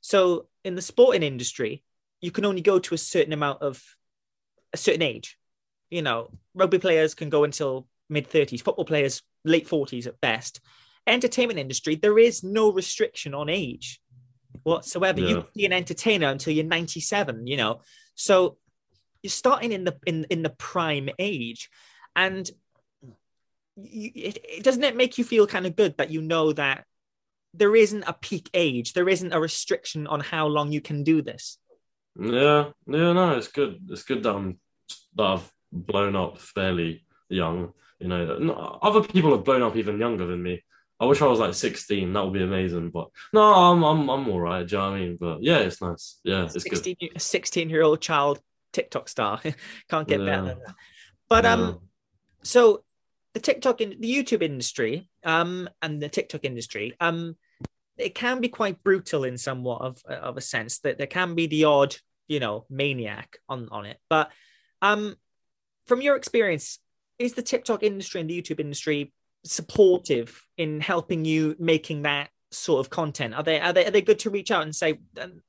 So 0.00 0.46
in 0.64 0.74
the 0.74 0.82
sporting 0.82 1.22
industry, 1.22 1.82
you 2.24 2.30
can 2.30 2.46
only 2.46 2.62
go 2.62 2.78
to 2.78 2.94
a 2.94 2.98
certain 2.98 3.34
amount 3.34 3.60
of 3.60 3.82
a 4.72 4.78
certain 4.78 5.02
age. 5.02 5.38
You 5.90 6.00
know, 6.00 6.30
rugby 6.54 6.78
players 6.78 7.14
can 7.14 7.28
go 7.28 7.44
until 7.44 7.86
mid 8.08 8.30
30s, 8.30 8.62
football 8.62 8.86
players 8.86 9.22
late 9.44 9.68
40s 9.68 10.06
at 10.06 10.20
best. 10.22 10.60
Entertainment 11.06 11.58
industry, 11.58 11.96
there 11.96 12.18
is 12.18 12.42
no 12.42 12.72
restriction 12.72 13.34
on 13.34 13.50
age 13.50 14.00
whatsoever. 14.62 15.20
Yeah. 15.20 15.28
You 15.28 15.34
can 15.34 15.46
be 15.54 15.66
an 15.66 15.74
entertainer 15.74 16.28
until 16.28 16.54
you're 16.54 16.64
97, 16.64 17.46
you 17.46 17.58
know. 17.58 17.82
So 18.14 18.56
you're 19.22 19.30
starting 19.30 19.72
in 19.72 19.84
the 19.84 19.94
in, 20.06 20.24
in 20.30 20.42
the 20.42 20.50
prime 20.50 21.10
age. 21.18 21.68
And 22.16 22.50
you, 23.76 24.10
it, 24.14 24.38
it 24.42 24.62
doesn't 24.64 24.82
it 24.82 24.96
make 24.96 25.18
you 25.18 25.24
feel 25.24 25.46
kind 25.46 25.66
of 25.66 25.76
good 25.76 25.98
that 25.98 26.10
you 26.10 26.22
know 26.22 26.54
that 26.54 26.86
there 27.52 27.76
isn't 27.76 28.04
a 28.06 28.14
peak 28.14 28.48
age, 28.54 28.94
there 28.94 29.10
isn't 29.10 29.34
a 29.34 29.40
restriction 29.40 30.06
on 30.06 30.20
how 30.20 30.46
long 30.46 30.72
you 30.72 30.80
can 30.80 31.04
do 31.04 31.20
this. 31.20 31.58
Yeah, 32.18 32.70
yeah, 32.86 33.12
no, 33.12 33.36
it's 33.36 33.48
good. 33.48 33.80
It's 33.90 34.04
good 34.04 34.22
that 34.22 34.34
I'm 34.34 34.58
that 35.16 35.24
I've 35.24 35.52
blown 35.72 36.16
up 36.16 36.38
fairly 36.38 37.04
young. 37.28 37.72
You 37.98 38.08
know, 38.08 38.78
other 38.82 39.02
people 39.02 39.32
have 39.32 39.44
blown 39.44 39.62
up 39.62 39.76
even 39.76 39.98
younger 39.98 40.26
than 40.26 40.42
me. 40.42 40.62
I 41.00 41.06
wish 41.06 41.20
I 41.22 41.26
was 41.26 41.40
like 41.40 41.54
16. 41.54 42.12
That 42.12 42.24
would 42.24 42.32
be 42.32 42.42
amazing. 42.42 42.90
But 42.90 43.08
no, 43.32 43.42
I'm 43.42 43.82
I'm 43.82 44.08
I'm 44.08 44.28
all 44.28 44.40
right. 44.40 44.66
Do 44.66 44.76
you 44.76 44.82
know 44.82 44.90
what 44.90 44.96
I 44.96 45.00
mean? 45.00 45.18
But 45.20 45.42
yeah, 45.42 45.58
it's 45.58 45.82
nice. 45.82 46.20
Yeah, 46.24 46.44
it's 46.44 46.62
16, 46.62 46.96
good. 47.00 47.16
A 47.16 47.20
16 47.20 47.68
year 47.68 47.82
old 47.82 48.00
child 48.00 48.40
TikTok 48.72 49.08
star 49.08 49.40
can't 49.90 50.08
get 50.08 50.20
yeah. 50.20 50.26
better 50.26 50.42
than 50.42 50.58
that. 50.66 50.74
But 51.28 51.46
um, 51.46 51.60
yeah. 51.60 51.66
um, 51.66 51.80
so 52.42 52.84
the 53.32 53.40
TikTok 53.40 53.80
in 53.80 53.96
the 54.00 54.14
YouTube 54.14 54.42
industry 54.42 55.10
um 55.24 55.68
and 55.82 56.00
the 56.00 56.08
TikTok 56.08 56.44
industry 56.44 56.94
um 57.00 57.36
it 57.96 58.14
can 58.14 58.40
be 58.40 58.48
quite 58.48 58.82
brutal 58.82 59.24
in 59.24 59.38
somewhat 59.38 59.82
of 59.82 60.02
of 60.06 60.36
a 60.36 60.40
sense 60.40 60.80
that 60.80 60.98
there 60.98 61.06
can 61.06 61.34
be 61.34 61.46
the 61.46 61.64
odd 61.64 61.94
you 62.28 62.40
know 62.40 62.64
maniac 62.70 63.38
on 63.48 63.68
on 63.70 63.86
it. 63.86 63.98
But 64.08 64.30
um, 64.82 65.16
from 65.86 66.02
your 66.02 66.16
experience, 66.16 66.78
is 67.18 67.34
the 67.34 67.42
TikTok 67.42 67.82
industry 67.82 68.20
and 68.20 68.28
the 68.28 68.40
YouTube 68.40 68.60
industry 68.60 69.12
supportive 69.44 70.42
in 70.56 70.80
helping 70.80 71.24
you 71.24 71.54
making 71.58 72.02
that 72.02 72.30
sort 72.50 72.80
of 72.80 72.90
content? 72.90 73.34
Are 73.34 73.42
they 73.42 73.60
are 73.60 73.72
they 73.72 73.86
are 73.86 73.90
they 73.90 74.02
good 74.02 74.18
to 74.20 74.30
reach 74.30 74.50
out 74.50 74.62
and 74.62 74.74
say, 74.74 74.98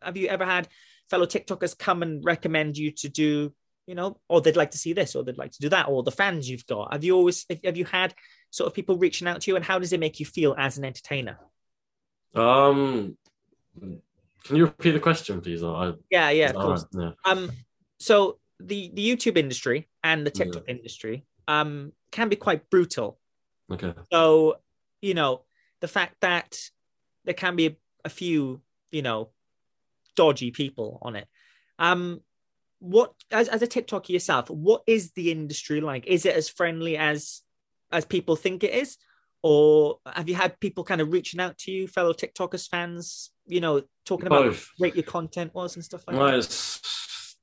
have 0.02 0.18
you 0.18 0.28
ever 0.28 0.46
had 0.46 0.68
fellow 1.10 1.26
TikTokers 1.26 1.78
come 1.78 2.02
and 2.02 2.24
recommend 2.24 2.78
you 2.78 2.92
to 2.92 3.10
do, 3.10 3.54
you 3.88 3.96
know, 3.96 4.20
or 4.28 4.42
they'd 4.42 4.56
like 4.56 4.72
to 4.72 4.78
see 4.78 4.94
this, 4.94 5.16
or 5.16 5.24
they'd 5.24 5.38
like 5.38 5.52
to 5.52 5.62
do 5.62 5.70
that, 5.70 5.88
or 5.88 6.04
the 6.04 6.12
fans 6.12 6.50
you've 6.50 6.66
got? 6.66 6.94
Have 6.94 7.04
you 7.04 7.16
always 7.16 7.46
have 7.64 7.78
you 7.78 7.86
had 7.86 8.14
sort 8.52 8.68
of 8.68 8.74
people 8.74 8.98
reaching 8.98 9.28
out 9.28 9.42
to 9.42 9.52
you, 9.52 9.56
and 9.56 9.66
how 9.66 9.80
does 9.80 9.94
it 9.94 10.00
make 10.00 10.20
you 10.20 10.26
feel 10.26 10.56
as 10.58 10.78
an 10.78 10.86
entertainer? 10.86 11.40
Um, 12.36 13.18
can 13.80 14.56
you 14.56 14.66
repeat 14.66 14.92
the 14.92 15.00
question, 15.00 15.42
please? 15.42 15.64
I, 15.64 15.94
yeah, 16.10 16.30
yeah, 16.30 16.50
of 16.50 16.56
course. 16.56 16.86
Right? 16.94 17.14
Yeah. 17.26 17.32
Um, 17.32 17.52
so 18.00 18.40
the 18.60 18.92
the 18.94 19.16
YouTube 19.16 19.38
industry 19.38 19.88
and 20.04 20.26
the 20.26 20.32
TikTok 20.32 20.64
yeah. 20.68 20.76
industry 20.76 21.26
um 21.48 21.92
can 22.12 22.30
be 22.30 22.36
quite 22.36 22.70
brutal. 22.70 23.20
Okay. 23.72 23.94
So 24.12 24.58
you 25.02 25.14
know 25.14 25.42
the 25.82 25.88
fact 25.88 26.16
that 26.22 26.58
there 27.26 27.34
can 27.34 27.56
be 27.56 27.68
a, 27.68 27.76
a 28.06 28.10
few 28.10 28.62
you 28.92 29.02
know 29.02 29.30
dodgy 30.16 30.52
people 30.52 31.00
on 31.02 31.16
it. 31.16 31.28
Um, 31.80 32.22
what 32.80 33.14
as 33.32 33.48
as 33.48 33.62
a 33.62 33.68
TikToker 33.68 34.10
yourself, 34.10 34.50
what 34.50 34.84
is 34.88 35.12
the 35.12 35.32
industry 35.32 35.82
like? 35.82 36.06
Is 36.08 36.26
it 36.26 36.36
as 36.36 36.50
friendly 36.50 36.98
as 36.98 37.42
as 37.92 38.06
people 38.06 38.36
think 38.36 38.64
it 38.64 38.74
is? 38.74 38.98
Or 39.48 40.00
have 40.08 40.28
you 40.28 40.34
had 40.34 40.60
people 40.60 40.84
kind 40.84 41.00
of 41.02 41.14
reaching 41.14 41.40
out 41.40 41.56
to 41.60 41.72
you, 41.72 41.88
fellow 41.88 42.14
TikTokers 42.14 42.68
fans, 42.68 43.30
you 43.46 43.62
know, 43.62 43.84
talking 44.04 44.26
about 44.26 44.46
both. 44.46 44.72
great 44.80 44.96
your 44.96 45.04
content 45.04 45.54
was 45.54 45.76
and 45.76 45.86
stuff 45.86 46.04
like 46.08 46.18
well, 46.18 46.26
that? 46.26 46.40
It's, 46.40 46.82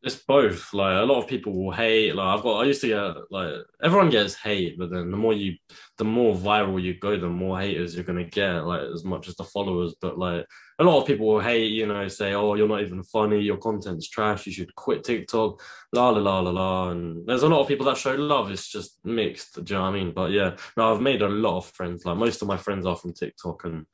it's 0.03 0.17
both. 0.17 0.75
Like 0.75 0.99
a 0.99 1.05
lot 1.05 1.23
of 1.23 1.29
people 1.29 1.53
will 1.53 1.73
hate. 1.73 2.15
Like 2.15 2.27
I've 2.27 2.43
got, 2.43 2.61
I 2.61 2.65
used 2.65 2.81
to 2.81 2.89
get 2.89 3.15
like 3.31 3.55
everyone 3.83 4.11
gets 4.11 4.35
hate, 4.35 4.77
but 4.79 4.91
then 4.91 5.11
the 5.11 5.17
more 5.17 5.33
you, 5.33 5.57
the 5.97 6.05
more 6.05 6.35
viral 6.35 6.83
you 6.83 6.99
go, 6.99 7.17
the 7.17 7.29
more 7.29 7.61
haters 7.61 7.95
you're 7.95 8.05
gonna 8.05 8.25
get. 8.25 8.65
Like 8.65 8.83
as 8.83 9.05
much 9.05 9.29
as 9.29 9.37
the 9.37 9.45
followers, 9.45 9.95
but 10.01 10.19
like 10.19 10.45
a 10.81 10.85
lot 10.85 11.01
of 11.01 11.07
people 11.07 11.27
will 11.27 11.41
hate, 11.41 11.71
you 11.71 11.87
know, 11.87 12.09
say, 12.09 12.35
oh, 12.35 12.55
you're 12.55 12.67
not 12.67 12.83
even 12.83 13.05
funny, 13.05 13.41
your 13.41 13.59
content's 13.59 14.09
trash, 14.09 14.47
you 14.47 14.53
should 14.53 14.75
quit 14.75 15.05
TikTok, 15.05 15.63
la 15.93 16.11
la 16.11 16.19
la 16.19 16.41
la 16.41 16.51
la. 16.51 16.91
And 16.91 17.25
there's 17.27 17.45
a 17.45 17.49
lot 17.49 17.61
of 17.61 17.69
people 17.69 17.87
that 17.87 17.97
show 17.97 18.15
love. 18.15 18.51
It's 18.51 18.69
just 18.69 18.99
mixed. 19.05 19.65
Do 19.65 19.73
you 19.73 19.79
know 19.79 19.85
what 19.85 19.91
I 19.91 19.93
mean? 19.93 20.13
But 20.13 20.33
yeah, 20.33 20.57
no, 20.77 20.93
I've 20.93 21.01
made 21.01 21.23
a 21.23 21.29
lot 21.29 21.59
of 21.59 21.67
friends. 21.67 22.05
Like 22.05 22.17
most 22.17 22.43
of 22.43 22.49
my 22.49 22.57
friends 22.57 22.87
are 22.87 22.97
from 22.97 23.13
TikTok 23.13 23.65
and 23.65 23.87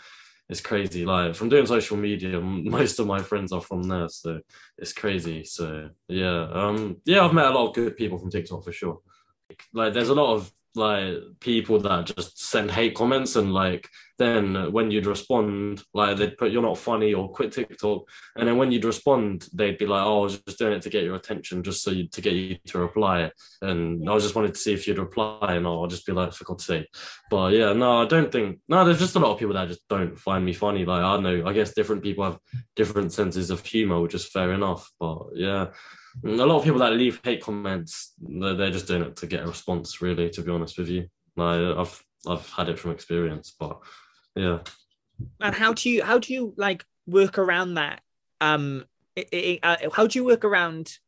it's 0.49 0.61
crazy. 0.61 1.05
Like 1.05 1.35
from 1.35 1.49
doing 1.49 1.67
social 1.67 1.97
media, 1.97 2.41
most 2.41 2.99
of 2.99 3.07
my 3.07 3.21
friends 3.21 3.53
are 3.53 3.61
from 3.61 3.83
there. 3.83 4.09
So 4.09 4.41
it's 4.79 4.93
crazy. 4.93 5.45
So 5.45 5.91
yeah. 6.09 6.49
Um 6.53 6.99
yeah, 7.05 7.25
I've 7.25 7.35
met 7.35 7.47
a 7.47 7.51
lot 7.51 7.69
of 7.69 7.75
good 7.75 7.97
people 7.97 8.19
from 8.19 8.31
TikTok 8.31 8.65
for 8.65 8.73
sure. 8.73 9.01
Like 9.73 9.93
there's 9.93 10.09
a 10.09 10.15
lot 10.15 10.35
of 10.35 10.53
like 10.79 11.15
people 11.41 11.79
that 11.81 12.07
just 12.07 12.41
send 12.41 12.71
hate 12.71 12.95
comments 12.95 13.37
and 13.37 13.53
like 13.53 13.89
then 14.19 14.73
when 14.73 14.91
you'd 14.91 15.07
respond 15.07 15.83
like 15.95 16.17
they'd 16.17 16.37
put 16.37 16.51
you're 16.51 16.63
not 16.63 16.79
funny 16.79 17.15
or 17.15 17.31
quit 17.31 17.53
tiktok. 17.53 18.03
And 18.37 18.49
then 18.49 18.57
when 18.57 18.73
you'd 18.73 18.85
respond 18.85 19.47
they'd 19.53 19.79
be 19.79 19.87
like 19.87 20.05
oh 20.05 20.21
i 20.21 20.23
was 20.23 20.41
just 20.41 20.59
doing 20.59 20.73
it 20.73 20.83
to 20.83 20.91
get 20.91 21.05
your 21.05 21.15
attention 21.15 21.63
just 21.63 21.83
so 21.83 21.91
you 21.91 22.09
to 22.09 22.21
get 22.21 22.33
you 22.33 22.57
to 22.69 22.79
reply. 22.79 23.31
And 23.63 24.09
i 24.09 24.15
was 24.15 24.25
just 24.25 24.35
wanted 24.35 24.55
to 24.55 24.61
see 24.61 24.73
if 24.73 24.87
you'd 24.87 24.99
reply 24.99 25.55
and 25.55 25.67
i'll 25.67 25.87
just 25.87 26.07
be 26.07 26.13
like 26.13 26.33
for 26.33 26.45
god's 26.45 26.65
sake. 26.65 26.89
But 27.31 27.53
yeah 27.53 27.73
no 27.73 28.03
i 28.03 28.07
don't 28.07 28.33
think 28.33 28.61
no 28.69 28.85
there's 28.85 28.99
just 28.99 29.17
a 29.17 29.21
lot 29.21 29.33
of 29.33 29.39
people 29.39 29.55
that 29.55 29.69
just 29.69 29.87
don't 29.89 30.19
find 30.19 30.45
me 30.45 30.53
funny. 30.53 30.85
Like 30.85 31.03
i 31.03 31.19
know 31.21 31.47
i 31.47 31.53
guess 31.53 31.75
different 31.75 32.03
people 32.03 32.25
have 32.25 32.39
different 32.77 33.13
senses 33.13 33.51
of 33.51 33.65
humor 33.65 34.01
which 34.01 34.15
is 34.15 34.29
fair 34.29 34.53
enough. 34.53 34.91
But 34.99 35.19
yeah 35.35 35.67
a 36.25 36.29
lot 36.29 36.59
of 36.59 36.65
people 36.65 36.81
that 36.81 36.93
leave 36.93 37.21
hate 37.25 37.43
comments, 37.43 38.15
they're, 38.21 38.71
just 38.71 38.87
doing 38.87 39.03
it 39.03 39.17
to 39.17 39.27
get 39.27 39.45
a 39.45 39.47
response. 39.47 40.03
Really, 40.03 40.31
to 40.31 40.43
be 40.43 40.51
honest 40.51 40.79
with 40.79 40.89
you, 40.89 41.09
like, 41.37 41.61
I've 41.61 42.05
I've 42.27 42.49
had 42.51 42.69
it 42.69 42.79
from 42.79 42.91
experience, 42.91 43.55
but 43.59 43.79
yeah. 44.35 44.59
And 45.41 45.55
how 45.55 45.73
do 45.73 45.91
you 45.91 46.05
how 46.05 46.19
do 46.19 46.33
you 46.33 46.55
like 46.57 46.85
work 47.07 47.39
around 47.39 47.75
that? 47.75 48.01
Um, 48.41 48.85
it, 49.17 49.29
it, 49.33 49.61
uh, 49.63 49.77
how 49.93 50.07
do 50.07 50.19
you 50.19 50.25
work 50.25 50.45
around 50.45 50.99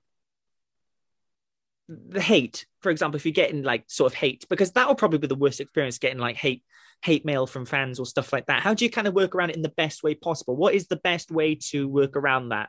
the 1.88 2.20
hate, 2.20 2.66
for 2.80 2.90
example, 2.90 3.16
if 3.16 3.26
you're 3.26 3.32
getting 3.32 3.62
like 3.62 3.84
sort 3.88 4.12
of 4.12 4.16
hate, 4.16 4.46
because 4.48 4.72
that 4.72 4.86
will 4.86 4.94
probably 4.94 5.18
be 5.18 5.26
the 5.26 5.34
worst 5.34 5.60
experience 5.60 5.98
getting 5.98 6.18
like 6.18 6.36
hate 6.36 6.62
hate 7.02 7.24
mail 7.24 7.46
from 7.46 7.64
fans 7.64 7.98
or 7.98 8.06
stuff 8.06 8.32
like 8.32 8.46
that. 8.46 8.62
How 8.62 8.74
do 8.74 8.84
you 8.84 8.90
kind 8.90 9.06
of 9.06 9.14
work 9.14 9.34
around 9.34 9.50
it 9.50 9.56
in 9.56 9.62
the 9.62 9.70
best 9.70 10.02
way 10.02 10.14
possible? 10.14 10.54
What 10.54 10.74
is 10.74 10.86
the 10.86 10.96
best 10.96 11.30
way 11.30 11.54
to 11.70 11.88
work 11.88 12.16
around 12.16 12.50
that? 12.50 12.68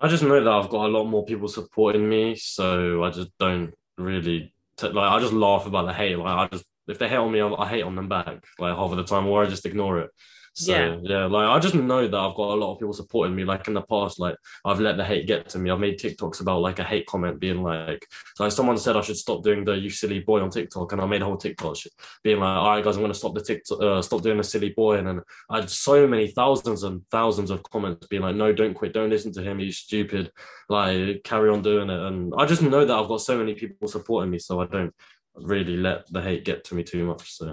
I 0.00 0.08
just 0.08 0.22
know 0.22 0.42
that 0.42 0.52
I've 0.52 0.68
got 0.68 0.86
a 0.86 0.88
lot 0.88 1.04
more 1.04 1.24
people 1.24 1.48
supporting 1.48 2.08
me, 2.08 2.36
so 2.36 3.02
I 3.02 3.10
just 3.10 3.30
don't 3.38 3.72
really 3.96 4.52
t- 4.76 4.88
like. 4.88 5.10
I 5.10 5.20
just 5.20 5.32
laugh 5.32 5.66
about 5.66 5.86
the 5.86 5.94
hate. 5.94 6.18
Like 6.18 6.26
I 6.26 6.48
just 6.52 6.64
if 6.86 6.98
they 6.98 7.08
hate 7.08 7.16
on 7.16 7.32
me, 7.32 7.40
I, 7.40 7.48
I 7.48 7.68
hate 7.68 7.82
on 7.82 7.96
them 7.96 8.08
back. 8.08 8.44
Like 8.58 8.76
half 8.76 8.90
of 8.90 8.96
the 8.96 9.04
time, 9.04 9.26
or 9.26 9.42
I 9.42 9.46
just 9.46 9.66
ignore 9.66 10.00
it. 10.00 10.10
So 10.56 10.72
Yeah. 10.72 10.96
yeah. 11.02 11.26
like 11.26 11.46
I 11.46 11.58
just 11.58 11.74
know 11.74 12.08
that 12.08 12.16
I've 12.16 12.34
got 12.34 12.54
a 12.54 12.56
lot 12.56 12.72
of 12.72 12.78
people 12.78 12.94
supporting 12.94 13.36
me. 13.36 13.44
Like 13.44 13.68
in 13.68 13.74
the 13.74 13.82
past, 13.82 14.18
like 14.18 14.36
I've 14.64 14.80
let 14.80 14.96
the 14.96 15.04
hate 15.04 15.26
get 15.26 15.50
to 15.50 15.58
me. 15.58 15.70
I've 15.70 15.78
made 15.78 15.98
TikToks 15.98 16.40
about 16.40 16.62
like 16.62 16.78
a 16.78 16.84
hate 16.84 17.06
comment 17.06 17.38
being 17.38 17.62
like, 17.62 18.06
like 18.38 18.52
someone 18.52 18.78
said 18.78 18.96
I 18.96 19.02
should 19.02 19.18
stop 19.18 19.44
doing 19.44 19.66
the 19.66 19.72
you 19.72 19.90
silly 19.90 20.20
boy 20.20 20.40
on 20.40 20.48
TikTok, 20.48 20.92
and 20.92 21.02
I 21.02 21.06
made 21.06 21.20
a 21.20 21.26
whole 21.26 21.36
TikTok 21.36 21.76
shit, 21.76 21.92
being 22.24 22.40
like, 22.40 22.56
all 22.56 22.70
right 22.70 22.82
guys, 22.82 22.96
I'm 22.96 23.02
gonna 23.02 23.12
stop 23.12 23.34
the 23.34 23.42
TikTok, 23.42 23.82
uh, 23.82 24.00
stop 24.00 24.22
doing 24.22 24.38
the 24.38 24.44
silly 24.44 24.70
boy, 24.70 24.96
and 24.96 25.06
then 25.06 25.20
I 25.50 25.60
had 25.60 25.68
so 25.68 26.06
many 26.06 26.28
thousands 26.28 26.84
and 26.84 27.02
thousands 27.10 27.50
of 27.50 27.62
comments 27.64 28.06
being 28.06 28.22
like, 28.22 28.36
no, 28.36 28.50
don't 28.54 28.72
quit, 28.72 28.94
don't 28.94 29.10
listen 29.10 29.32
to 29.34 29.42
him, 29.42 29.58
he's 29.58 29.76
stupid, 29.76 30.32
like 30.70 31.22
carry 31.22 31.50
on 31.50 31.60
doing 31.60 31.90
it, 31.90 32.00
and 32.00 32.32
I 32.38 32.46
just 32.46 32.62
know 32.62 32.86
that 32.86 32.96
I've 32.96 33.08
got 33.08 33.20
so 33.20 33.36
many 33.36 33.54
people 33.54 33.88
supporting 33.88 34.30
me, 34.30 34.38
so 34.38 34.62
I 34.62 34.66
don't 34.66 34.94
really 35.34 35.76
let 35.76 36.10
the 36.10 36.22
hate 36.22 36.46
get 36.46 36.64
to 36.64 36.74
me 36.74 36.82
too 36.82 37.04
much. 37.04 37.32
So 37.32 37.52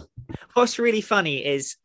What's 0.53 0.79
really 0.79 1.01
funny 1.01 1.45
is 1.45 1.75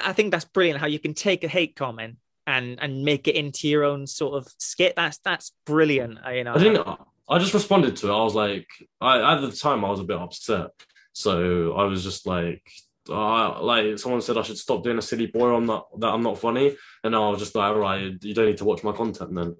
I 0.00 0.12
think 0.12 0.30
that's 0.30 0.44
brilliant 0.44 0.80
how 0.80 0.86
you 0.86 0.98
can 0.98 1.14
take 1.14 1.44
a 1.44 1.48
hate 1.48 1.76
comment 1.76 2.16
and 2.46 2.78
and 2.80 3.04
make 3.04 3.28
it 3.28 3.36
into 3.36 3.68
your 3.68 3.84
own 3.84 4.06
sort 4.06 4.34
of 4.34 4.52
skit. 4.58 4.94
That's 4.96 5.18
that's 5.18 5.52
brilliant. 5.66 6.18
uh, 6.26 6.30
You 6.30 6.44
know, 6.44 6.54
I 6.54 6.58
didn't. 6.58 6.86
I 7.28 7.38
just 7.38 7.54
responded 7.54 7.96
to 7.96 8.08
it. 8.08 8.16
I 8.16 8.22
was 8.22 8.34
like, 8.34 8.66
I 9.00 9.34
at 9.34 9.40
the 9.40 9.52
time 9.52 9.84
I 9.84 9.90
was 9.90 10.00
a 10.00 10.04
bit 10.04 10.18
upset, 10.18 10.70
so 11.12 11.72
I 11.72 11.84
was 11.84 12.02
just 12.02 12.26
like, 12.26 12.62
uh, 13.08 13.62
like 13.62 13.98
someone 13.98 14.20
said 14.20 14.36
I 14.36 14.42
should 14.42 14.58
stop 14.58 14.82
doing 14.84 14.98
a 14.98 15.02
silly 15.02 15.26
boy. 15.26 15.54
I'm 15.54 15.66
not 15.66 15.88
that 16.00 16.08
I'm 16.08 16.22
not 16.22 16.38
funny, 16.38 16.76
and 17.02 17.16
I 17.16 17.30
was 17.30 17.38
just 17.38 17.54
like, 17.54 17.70
all 17.72 17.78
right, 17.78 18.12
you 18.22 18.34
don't 18.34 18.46
need 18.46 18.58
to 18.58 18.64
watch 18.64 18.84
my 18.84 18.92
content 18.92 19.34
then. 19.34 19.56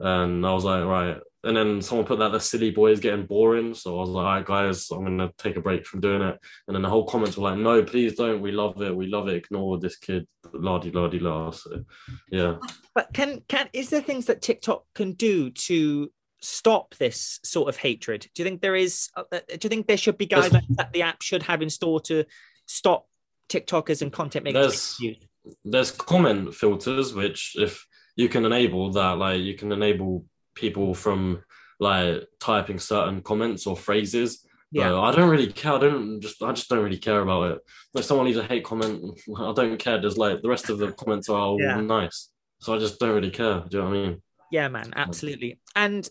And 0.00 0.46
I 0.46 0.52
was 0.52 0.64
like, 0.64 0.84
right. 0.84 1.18
And 1.48 1.56
then 1.56 1.80
someone 1.80 2.06
put 2.06 2.18
that 2.18 2.32
the 2.32 2.40
silly 2.40 2.70
boy 2.70 2.90
is 2.90 3.00
getting 3.00 3.24
boring, 3.24 3.72
so 3.72 3.96
I 3.96 4.00
was 4.00 4.10
like, 4.10 4.22
all 4.26 4.34
right, 4.34 4.44
guys, 4.44 4.90
I'm 4.90 5.02
gonna 5.04 5.30
take 5.38 5.56
a 5.56 5.62
break 5.62 5.86
from 5.86 6.00
doing 6.02 6.20
it. 6.20 6.38
And 6.66 6.74
then 6.74 6.82
the 6.82 6.90
whole 6.90 7.06
comments 7.06 7.38
were 7.38 7.44
like, 7.48 7.58
no, 7.58 7.82
please 7.82 8.16
don't. 8.16 8.42
We 8.42 8.52
love 8.52 8.82
it. 8.82 8.94
We 8.94 9.06
love 9.06 9.28
it. 9.28 9.36
Ignore 9.36 9.78
this 9.78 9.96
kid. 9.96 10.28
La 10.52 10.76
di 10.78 10.90
la 10.90 11.08
di 11.08 11.18
la. 11.18 11.50
So, 11.50 11.84
yeah. 12.30 12.56
But 12.94 13.14
can 13.14 13.40
can 13.48 13.70
is 13.72 13.88
there 13.88 14.02
things 14.02 14.26
that 14.26 14.42
TikTok 14.42 14.84
can 14.94 15.12
do 15.12 15.50
to 15.50 16.12
stop 16.42 16.94
this 16.96 17.40
sort 17.44 17.70
of 17.70 17.78
hatred? 17.78 18.26
Do 18.34 18.42
you 18.42 18.44
think 18.44 18.60
there 18.60 18.76
is? 18.76 19.08
uh, 19.16 19.24
uh, 19.32 19.40
Do 19.48 19.58
you 19.62 19.70
think 19.70 19.86
there 19.86 19.96
should 19.96 20.18
be 20.18 20.26
guidelines 20.26 20.76
that 20.76 20.92
the 20.92 21.00
app 21.00 21.22
should 21.22 21.44
have 21.44 21.62
in 21.62 21.70
store 21.70 22.00
to 22.02 22.26
stop 22.66 23.06
TikTokers 23.48 24.02
and 24.02 24.12
content 24.12 24.44
makers? 24.44 24.98
There's- 25.00 25.16
there's 25.64 25.90
comment 25.92 26.54
filters 26.54 27.14
which 27.14 27.54
if 27.56 27.86
you 28.16 28.28
can 28.28 28.44
enable 28.44 28.92
that 28.92 29.16
like 29.16 29.40
you 29.40 29.54
can 29.54 29.72
enable 29.72 30.26
people 30.58 30.94
from 30.94 31.42
like 31.80 32.26
typing 32.40 32.78
certain 32.78 33.22
comments 33.22 33.66
or 33.66 33.76
phrases. 33.76 34.44
Yeah. 34.70 34.90
yeah 34.90 35.00
i 35.00 35.14
don't 35.14 35.30
really 35.30 35.50
care. 35.50 35.72
I 35.74 35.78
don't 35.78 36.20
just 36.20 36.42
i 36.42 36.52
just 36.52 36.68
don't 36.68 36.84
really 36.84 36.98
care 36.98 37.20
about 37.20 37.52
it. 37.52 37.58
If 37.94 38.04
someone 38.04 38.26
leaves 38.26 38.38
a 38.38 38.42
hate 38.42 38.64
comment 38.64 39.18
i 39.38 39.52
don't 39.52 39.78
care. 39.78 40.00
There's 40.00 40.18
like 40.18 40.42
the 40.42 40.48
rest 40.48 40.68
of 40.70 40.78
the 40.78 40.92
comments 40.92 41.28
are 41.28 41.38
all 41.38 41.60
Yeah. 41.60 41.80
nice. 41.80 42.30
So 42.60 42.74
i 42.74 42.78
just 42.78 42.98
don't 42.98 43.14
really 43.14 43.30
care. 43.30 43.64
Do 43.68 43.76
you 43.76 43.82
know 43.82 43.90
what 43.90 43.96
i 43.96 44.02
mean? 44.02 44.22
Yeah, 44.50 44.68
man, 44.68 44.92
absolutely. 44.96 45.60
And 45.76 46.08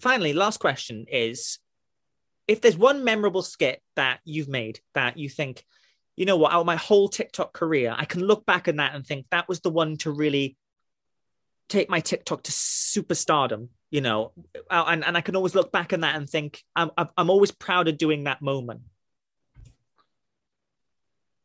finally, 0.00 0.32
last 0.34 0.58
question 0.60 1.06
is 1.10 1.58
if 2.46 2.60
there's 2.60 2.76
one 2.76 3.02
memorable 3.02 3.42
skit 3.42 3.80
that 3.96 4.20
you've 4.24 4.48
made 4.48 4.80
that 4.94 5.16
you 5.16 5.28
think, 5.28 5.64
you 6.16 6.26
know 6.26 6.36
what, 6.36 6.52
out 6.52 6.60
of 6.60 6.66
my 6.66 6.76
whole 6.76 7.08
TikTok 7.08 7.52
career, 7.54 7.94
I 7.96 8.04
can 8.04 8.20
look 8.22 8.44
back 8.46 8.68
on 8.68 8.76
that 8.76 8.94
and 8.94 9.04
think 9.06 9.26
that 9.30 9.48
was 9.48 9.60
the 9.60 9.70
one 9.70 9.96
to 9.98 10.10
really 10.12 10.56
take 11.68 11.90
my 11.90 12.00
TikTok 12.00 12.42
to 12.44 12.52
superstardom, 12.52 13.68
you 13.90 14.00
know, 14.00 14.32
uh, 14.70 14.84
and, 14.88 15.04
and 15.04 15.16
I 15.16 15.20
can 15.20 15.36
always 15.36 15.54
look 15.54 15.72
back 15.72 15.92
on 15.92 16.00
that 16.00 16.16
and 16.16 16.28
think 16.28 16.62
I'm, 16.74 16.90
I'm 17.16 17.30
always 17.30 17.50
proud 17.50 17.88
of 17.88 17.98
doing 17.98 18.24
that 18.24 18.42
moment. 18.42 18.82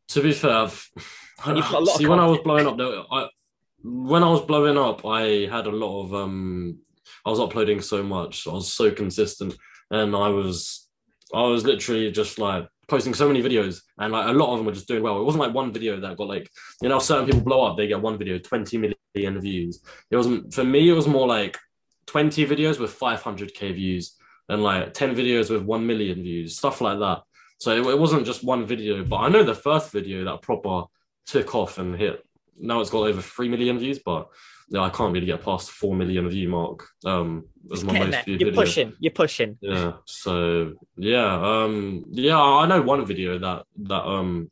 To 0.08 0.22
be 0.22 0.32
fair, 0.32 0.50
I've, 0.50 0.90
you've 1.46 1.56
got 1.56 1.74
a 1.74 1.78
lot 1.78 1.88
of 1.94 1.96
see 1.96 2.06
when 2.06 2.20
I 2.20 2.26
was 2.26 2.38
blowing 2.38 2.66
up, 2.66 2.78
I 3.10 3.28
when 3.84 4.22
I 4.22 4.30
was 4.30 4.42
blowing 4.42 4.78
up, 4.78 5.04
I 5.04 5.48
had 5.50 5.66
a 5.66 5.70
lot 5.70 6.04
of 6.04 6.14
um, 6.14 6.78
I 7.26 7.30
was 7.30 7.40
uploading 7.40 7.80
so 7.80 8.02
much, 8.02 8.46
I 8.46 8.52
was 8.52 8.72
so 8.72 8.90
consistent, 8.90 9.54
and 9.90 10.14
I 10.14 10.28
was 10.28 10.88
I 11.34 11.42
was 11.42 11.64
literally 11.64 12.10
just 12.12 12.38
like 12.38 12.68
posting 12.92 13.14
so 13.14 13.26
many 13.26 13.42
videos, 13.42 13.80
and 13.96 14.12
like 14.12 14.28
a 14.28 14.38
lot 14.40 14.52
of 14.52 14.58
them 14.58 14.66
were 14.66 14.78
just 14.78 14.86
doing 14.86 15.02
well. 15.02 15.18
It 15.18 15.24
wasn't 15.24 15.44
like 15.44 15.54
one 15.54 15.72
video 15.72 15.98
that 15.98 16.18
got 16.18 16.28
like 16.28 16.46
you 16.82 16.90
know 16.90 16.98
certain 16.98 17.24
people 17.24 17.40
blow 17.40 17.64
up, 17.64 17.76
they 17.76 17.86
get 17.86 18.02
one 18.08 18.18
video, 18.18 18.38
twenty 18.38 18.76
million 18.76 19.40
views. 19.40 19.82
It 20.10 20.16
wasn't 20.16 20.52
for 20.52 20.62
me. 20.62 20.90
It 20.90 20.98
was 21.00 21.08
more 21.08 21.26
like 21.26 21.56
twenty 22.04 22.44
videos 22.46 22.78
with 22.78 22.92
five 22.92 23.22
hundred 23.22 23.54
k 23.54 23.72
views, 23.72 24.04
and 24.50 24.62
like 24.62 24.92
ten 24.92 25.16
videos 25.16 25.48
with 25.48 25.62
one 25.62 25.86
million 25.86 26.22
views, 26.22 26.58
stuff 26.58 26.82
like 26.82 26.98
that. 26.98 27.22
So 27.58 27.68
it, 27.78 27.86
it 27.94 27.98
wasn't 27.98 28.26
just 28.26 28.44
one 28.44 28.66
video, 28.66 29.04
but 29.04 29.20
I 29.24 29.28
know 29.30 29.42
the 29.42 29.54
first 29.54 29.90
video 29.90 30.24
that 30.24 30.42
proper 30.42 30.76
took 31.24 31.54
off 31.54 31.78
and 31.78 31.96
hit. 31.96 32.22
Now 32.58 32.80
it's 32.82 32.90
got 32.90 33.08
over 33.08 33.22
three 33.22 33.48
million 33.48 33.78
views, 33.78 34.00
but 34.04 34.28
yeah, 34.72 34.80
I 34.80 34.88
can't 34.88 35.12
really 35.12 35.26
get 35.26 35.44
past 35.44 35.70
four 35.70 35.94
million 35.94 36.28
view 36.30 36.48
mark. 36.48 36.88
Um, 37.04 37.44
as 37.70 37.84
my 37.84 37.98
most 37.98 38.24
viewed 38.24 38.40
You're 38.40 38.50
video. 38.50 38.62
pushing, 38.62 38.92
you're 38.98 39.12
pushing. 39.12 39.58
Yeah. 39.60 39.92
So 40.06 40.74
yeah, 40.96 41.34
um, 41.34 42.04
yeah, 42.10 42.40
I 42.40 42.66
know 42.66 42.80
one 42.80 43.04
video 43.04 43.38
that 43.38 43.64
that 43.82 44.02
um, 44.02 44.50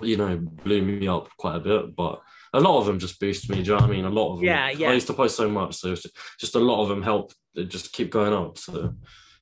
you 0.00 0.16
know, 0.16 0.36
blew 0.36 0.82
me 0.82 1.06
up 1.06 1.28
quite 1.38 1.56
a 1.56 1.60
bit, 1.60 1.94
but 1.94 2.20
a 2.52 2.60
lot 2.60 2.80
of 2.80 2.86
them 2.86 2.98
just 2.98 3.20
boost 3.20 3.48
me. 3.48 3.56
Do 3.56 3.62
you 3.62 3.68
know 3.68 3.82
what 3.82 3.90
I 3.90 3.92
mean? 3.94 4.04
A 4.04 4.10
lot 4.10 4.32
of 4.32 4.38
them. 4.40 4.46
Yeah, 4.46 4.70
yeah. 4.70 4.90
I 4.90 4.94
used 4.94 5.06
to 5.06 5.14
post 5.14 5.36
so 5.36 5.48
much, 5.48 5.76
so 5.76 5.94
just, 5.94 6.08
just 6.40 6.56
a 6.56 6.58
lot 6.58 6.82
of 6.82 6.88
them 6.88 7.02
help. 7.02 7.32
It 7.54 7.68
just 7.68 7.92
keep 7.92 8.10
going 8.10 8.32
up. 8.32 8.58
So 8.58 8.94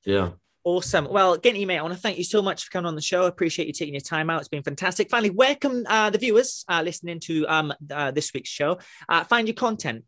yeah. 0.05 0.31
Awesome. 0.65 1.07
Well, 1.09 1.37
Ginty, 1.37 1.63
mate, 1.65 1.77
I 1.77 1.81
want 1.83 1.93
to 1.93 1.99
thank 1.99 2.17
you 2.17 2.23
so 2.23 2.41
much 2.41 2.65
for 2.65 2.71
coming 2.71 2.87
on 2.87 2.95
the 2.95 3.01
show. 3.01 3.23
I 3.23 3.27
appreciate 3.27 3.67
you 3.67 3.73
taking 3.73 3.93
your 3.93 4.01
time 4.01 4.29
out. 4.29 4.39
It's 4.39 4.49
been 4.49 4.63
fantastic. 4.63 5.09
Finally, 5.09 5.29
where 5.29 5.55
can 5.55 5.85
uh, 5.87 6.09
the 6.09 6.17
viewers 6.17 6.65
uh, 6.67 6.81
listening 6.83 7.19
to 7.21 7.45
um, 7.47 7.73
uh, 7.89 8.11
this 8.11 8.33
week's 8.33 8.49
show 8.49 8.79
uh, 9.07 9.23
find 9.23 9.47
your 9.47 9.55
content? 9.55 10.03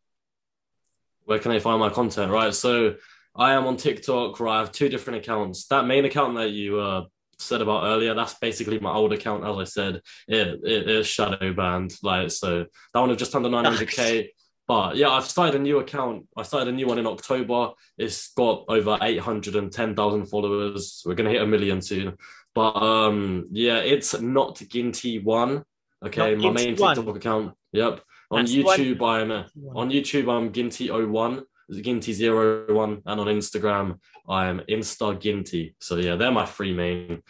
where 1.28 1.39
can 1.39 1.52
they 1.52 1.60
find 1.60 1.80
my 1.80 1.89
content? 1.89 2.32
Right. 2.32 2.56
So 2.56 2.96
I 3.36 3.54
am 3.54 3.67
on 3.67 3.76
TikTok 3.76 4.39
where 4.39 4.48
I 4.48 4.60
have 4.60 4.72
two 4.72 4.88
different 4.88 5.20
accounts. 5.20 5.67
That 5.67 5.86
main 5.86 6.06
account 6.06 6.36
that 6.36 6.52
you 6.52 6.80
uh, 6.80 7.04
said 7.38 7.62
about 7.62 7.84
earlier, 7.84 8.13
that's 8.13 8.36
basically 8.36 8.80
my 8.80 8.93
old 8.93 9.12
account. 9.12 9.43
As 9.43 9.58
I 9.58 9.63
said, 9.65 10.02
it, 10.30 10.60
it 10.63 10.89
is 10.89 11.06
shadow 11.06 11.54
banned. 11.54 11.93
Like, 12.02 12.32
so 12.32 12.65
that 12.93 13.00
one 13.00 13.12
is 13.12 13.17
just 13.17 13.36
under 13.36 13.50
900K. 13.50 14.30
But 14.67 14.97
yeah, 14.97 15.10
I've 15.10 15.25
started 15.25 15.56
a 15.56 15.63
new 15.63 15.80
account. 15.80 16.27
I 16.36 16.43
started 16.43 16.69
a 16.69 16.71
new 16.75 16.88
one 16.88 16.97
in 16.99 17.08
October. 17.08 17.71
It's 17.97 18.34
got 18.34 18.65
over 18.67 18.97
810,000 19.01 20.25
followers. 20.25 21.03
We're 21.06 21.15
going 21.15 21.25
to 21.25 21.32
hit 21.32 21.41
a 21.41 21.47
million 21.47 21.82
soon. 21.82 22.17
But 22.53 22.75
um, 22.75 23.47
yeah, 23.51 23.77
it's 23.77 24.19
not 24.19 24.56
Ginty 24.69 25.19
one. 25.19 25.63
Okay, 26.06 26.36
Not 26.36 26.41
my 26.41 26.49
Ginty 26.49 26.65
main 26.71 26.75
one. 26.75 26.95
TikTok 26.95 27.15
account. 27.15 27.53
Yep. 27.71 28.01
On 28.32 28.39
That's 28.41 28.51
the 28.51 28.63
one. 28.63 28.80
YouTube, 28.80 29.01
I'm 29.01 29.32
on 29.77 29.89
YouTube, 29.89 30.30
I'm 30.30 30.51
Ginty01, 30.51 31.43
Ginty01, 31.71 33.01
and 33.06 33.19
on 33.21 33.27
Instagram, 33.27 33.99
I'm 34.27 34.60
Insta 34.69 35.17
Ginty. 35.19 35.75
So 35.80 35.95
yeah, 35.95 36.15
they're 36.17 36.32
my 36.32 36.45
three 36.45 36.73
main 36.73 37.23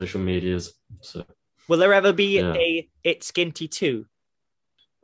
social 0.00 0.20
medias. 0.20 0.74
So 1.00 1.24
Will 1.68 1.78
there 1.78 1.94
ever 1.94 2.12
be 2.12 2.36
Yeah. 2.38 2.52
a 2.54 2.88
It's 3.02 3.32
Ginty 3.32 3.66
2? 3.66 4.04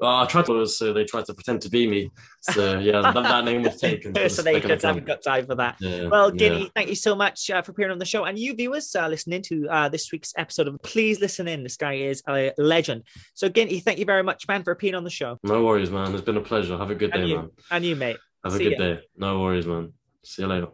Uh, 0.02 0.22
I 0.22 0.26
tried 0.26 0.46
to, 0.46 0.66
so 0.66 0.92
they 0.92 1.04
tried 1.04 1.26
to 1.26 1.34
pretend 1.34 1.60
to 1.62 1.68
be 1.70 1.86
me. 1.86 2.10
So 2.40 2.78
yeah, 2.78 3.00
that, 3.02 3.14
that 3.14 3.44
name 3.44 3.62
was 3.62 3.76
taken. 3.80 4.14
so 4.28 4.42
they 4.42 4.60
just 4.60 4.82
haven't 4.84 5.06
got 5.06 5.22
time 5.22 5.46
for 5.46 5.54
that. 5.56 5.76
Yeah, 5.80 6.06
Well, 6.08 6.34
yeah. 6.34 6.64
Thank 6.74 6.88
you 6.88 6.94
so 6.94 7.14
much 7.14 7.50
uh, 7.50 7.60
for 7.62 7.72
appearing 7.72 7.92
on 7.92 7.98
the 7.98 8.04
show. 8.06 8.24
And 8.24 8.38
you 8.38 8.54
viewers 8.54 8.94
uh, 8.96 9.08
listening 9.08 9.42
to 9.42 9.68
uh, 9.68 9.88
this 9.88 10.10
week's 10.12 10.32
episode 10.36 10.68
of 10.68 10.80
Please 10.82 11.20
Listen 11.20 11.46
In. 11.48 11.62
This 11.62 11.76
guy 11.76 11.94
is 11.94 12.22
a 12.28 12.52
legend. 12.58 13.02
So, 13.34 13.48
Ginty, 13.48 13.80
thank 13.80 13.98
you 13.98 14.04
very 14.06 14.22
much, 14.22 14.48
man, 14.48 14.62
for 14.62 14.70
appearing 14.70 14.94
on 14.94 15.04
the 15.04 15.10
show. 15.10 15.38
No 15.42 15.64
worries, 15.64 15.90
man. 15.90 16.12
It's 16.14 16.22
been 16.22 16.36
a 16.36 16.40
pleasure. 16.40 16.76
Have 16.78 16.90
a 16.90 16.94
good 16.94 17.12
And 17.12 17.22
day, 17.22 17.28
you, 17.28 17.36
man. 17.36 17.50
and 17.70 17.84
you, 17.84 17.96
mate. 17.96 18.16
Have 18.44 18.54
a 18.54 18.58
good 18.58 18.72
ya. 18.72 18.78
day. 18.78 19.00
No 19.16 19.40
worries, 19.40 19.66
man. 19.66 19.92
See 20.24 20.42
you 20.42 20.48
later. 20.48 20.68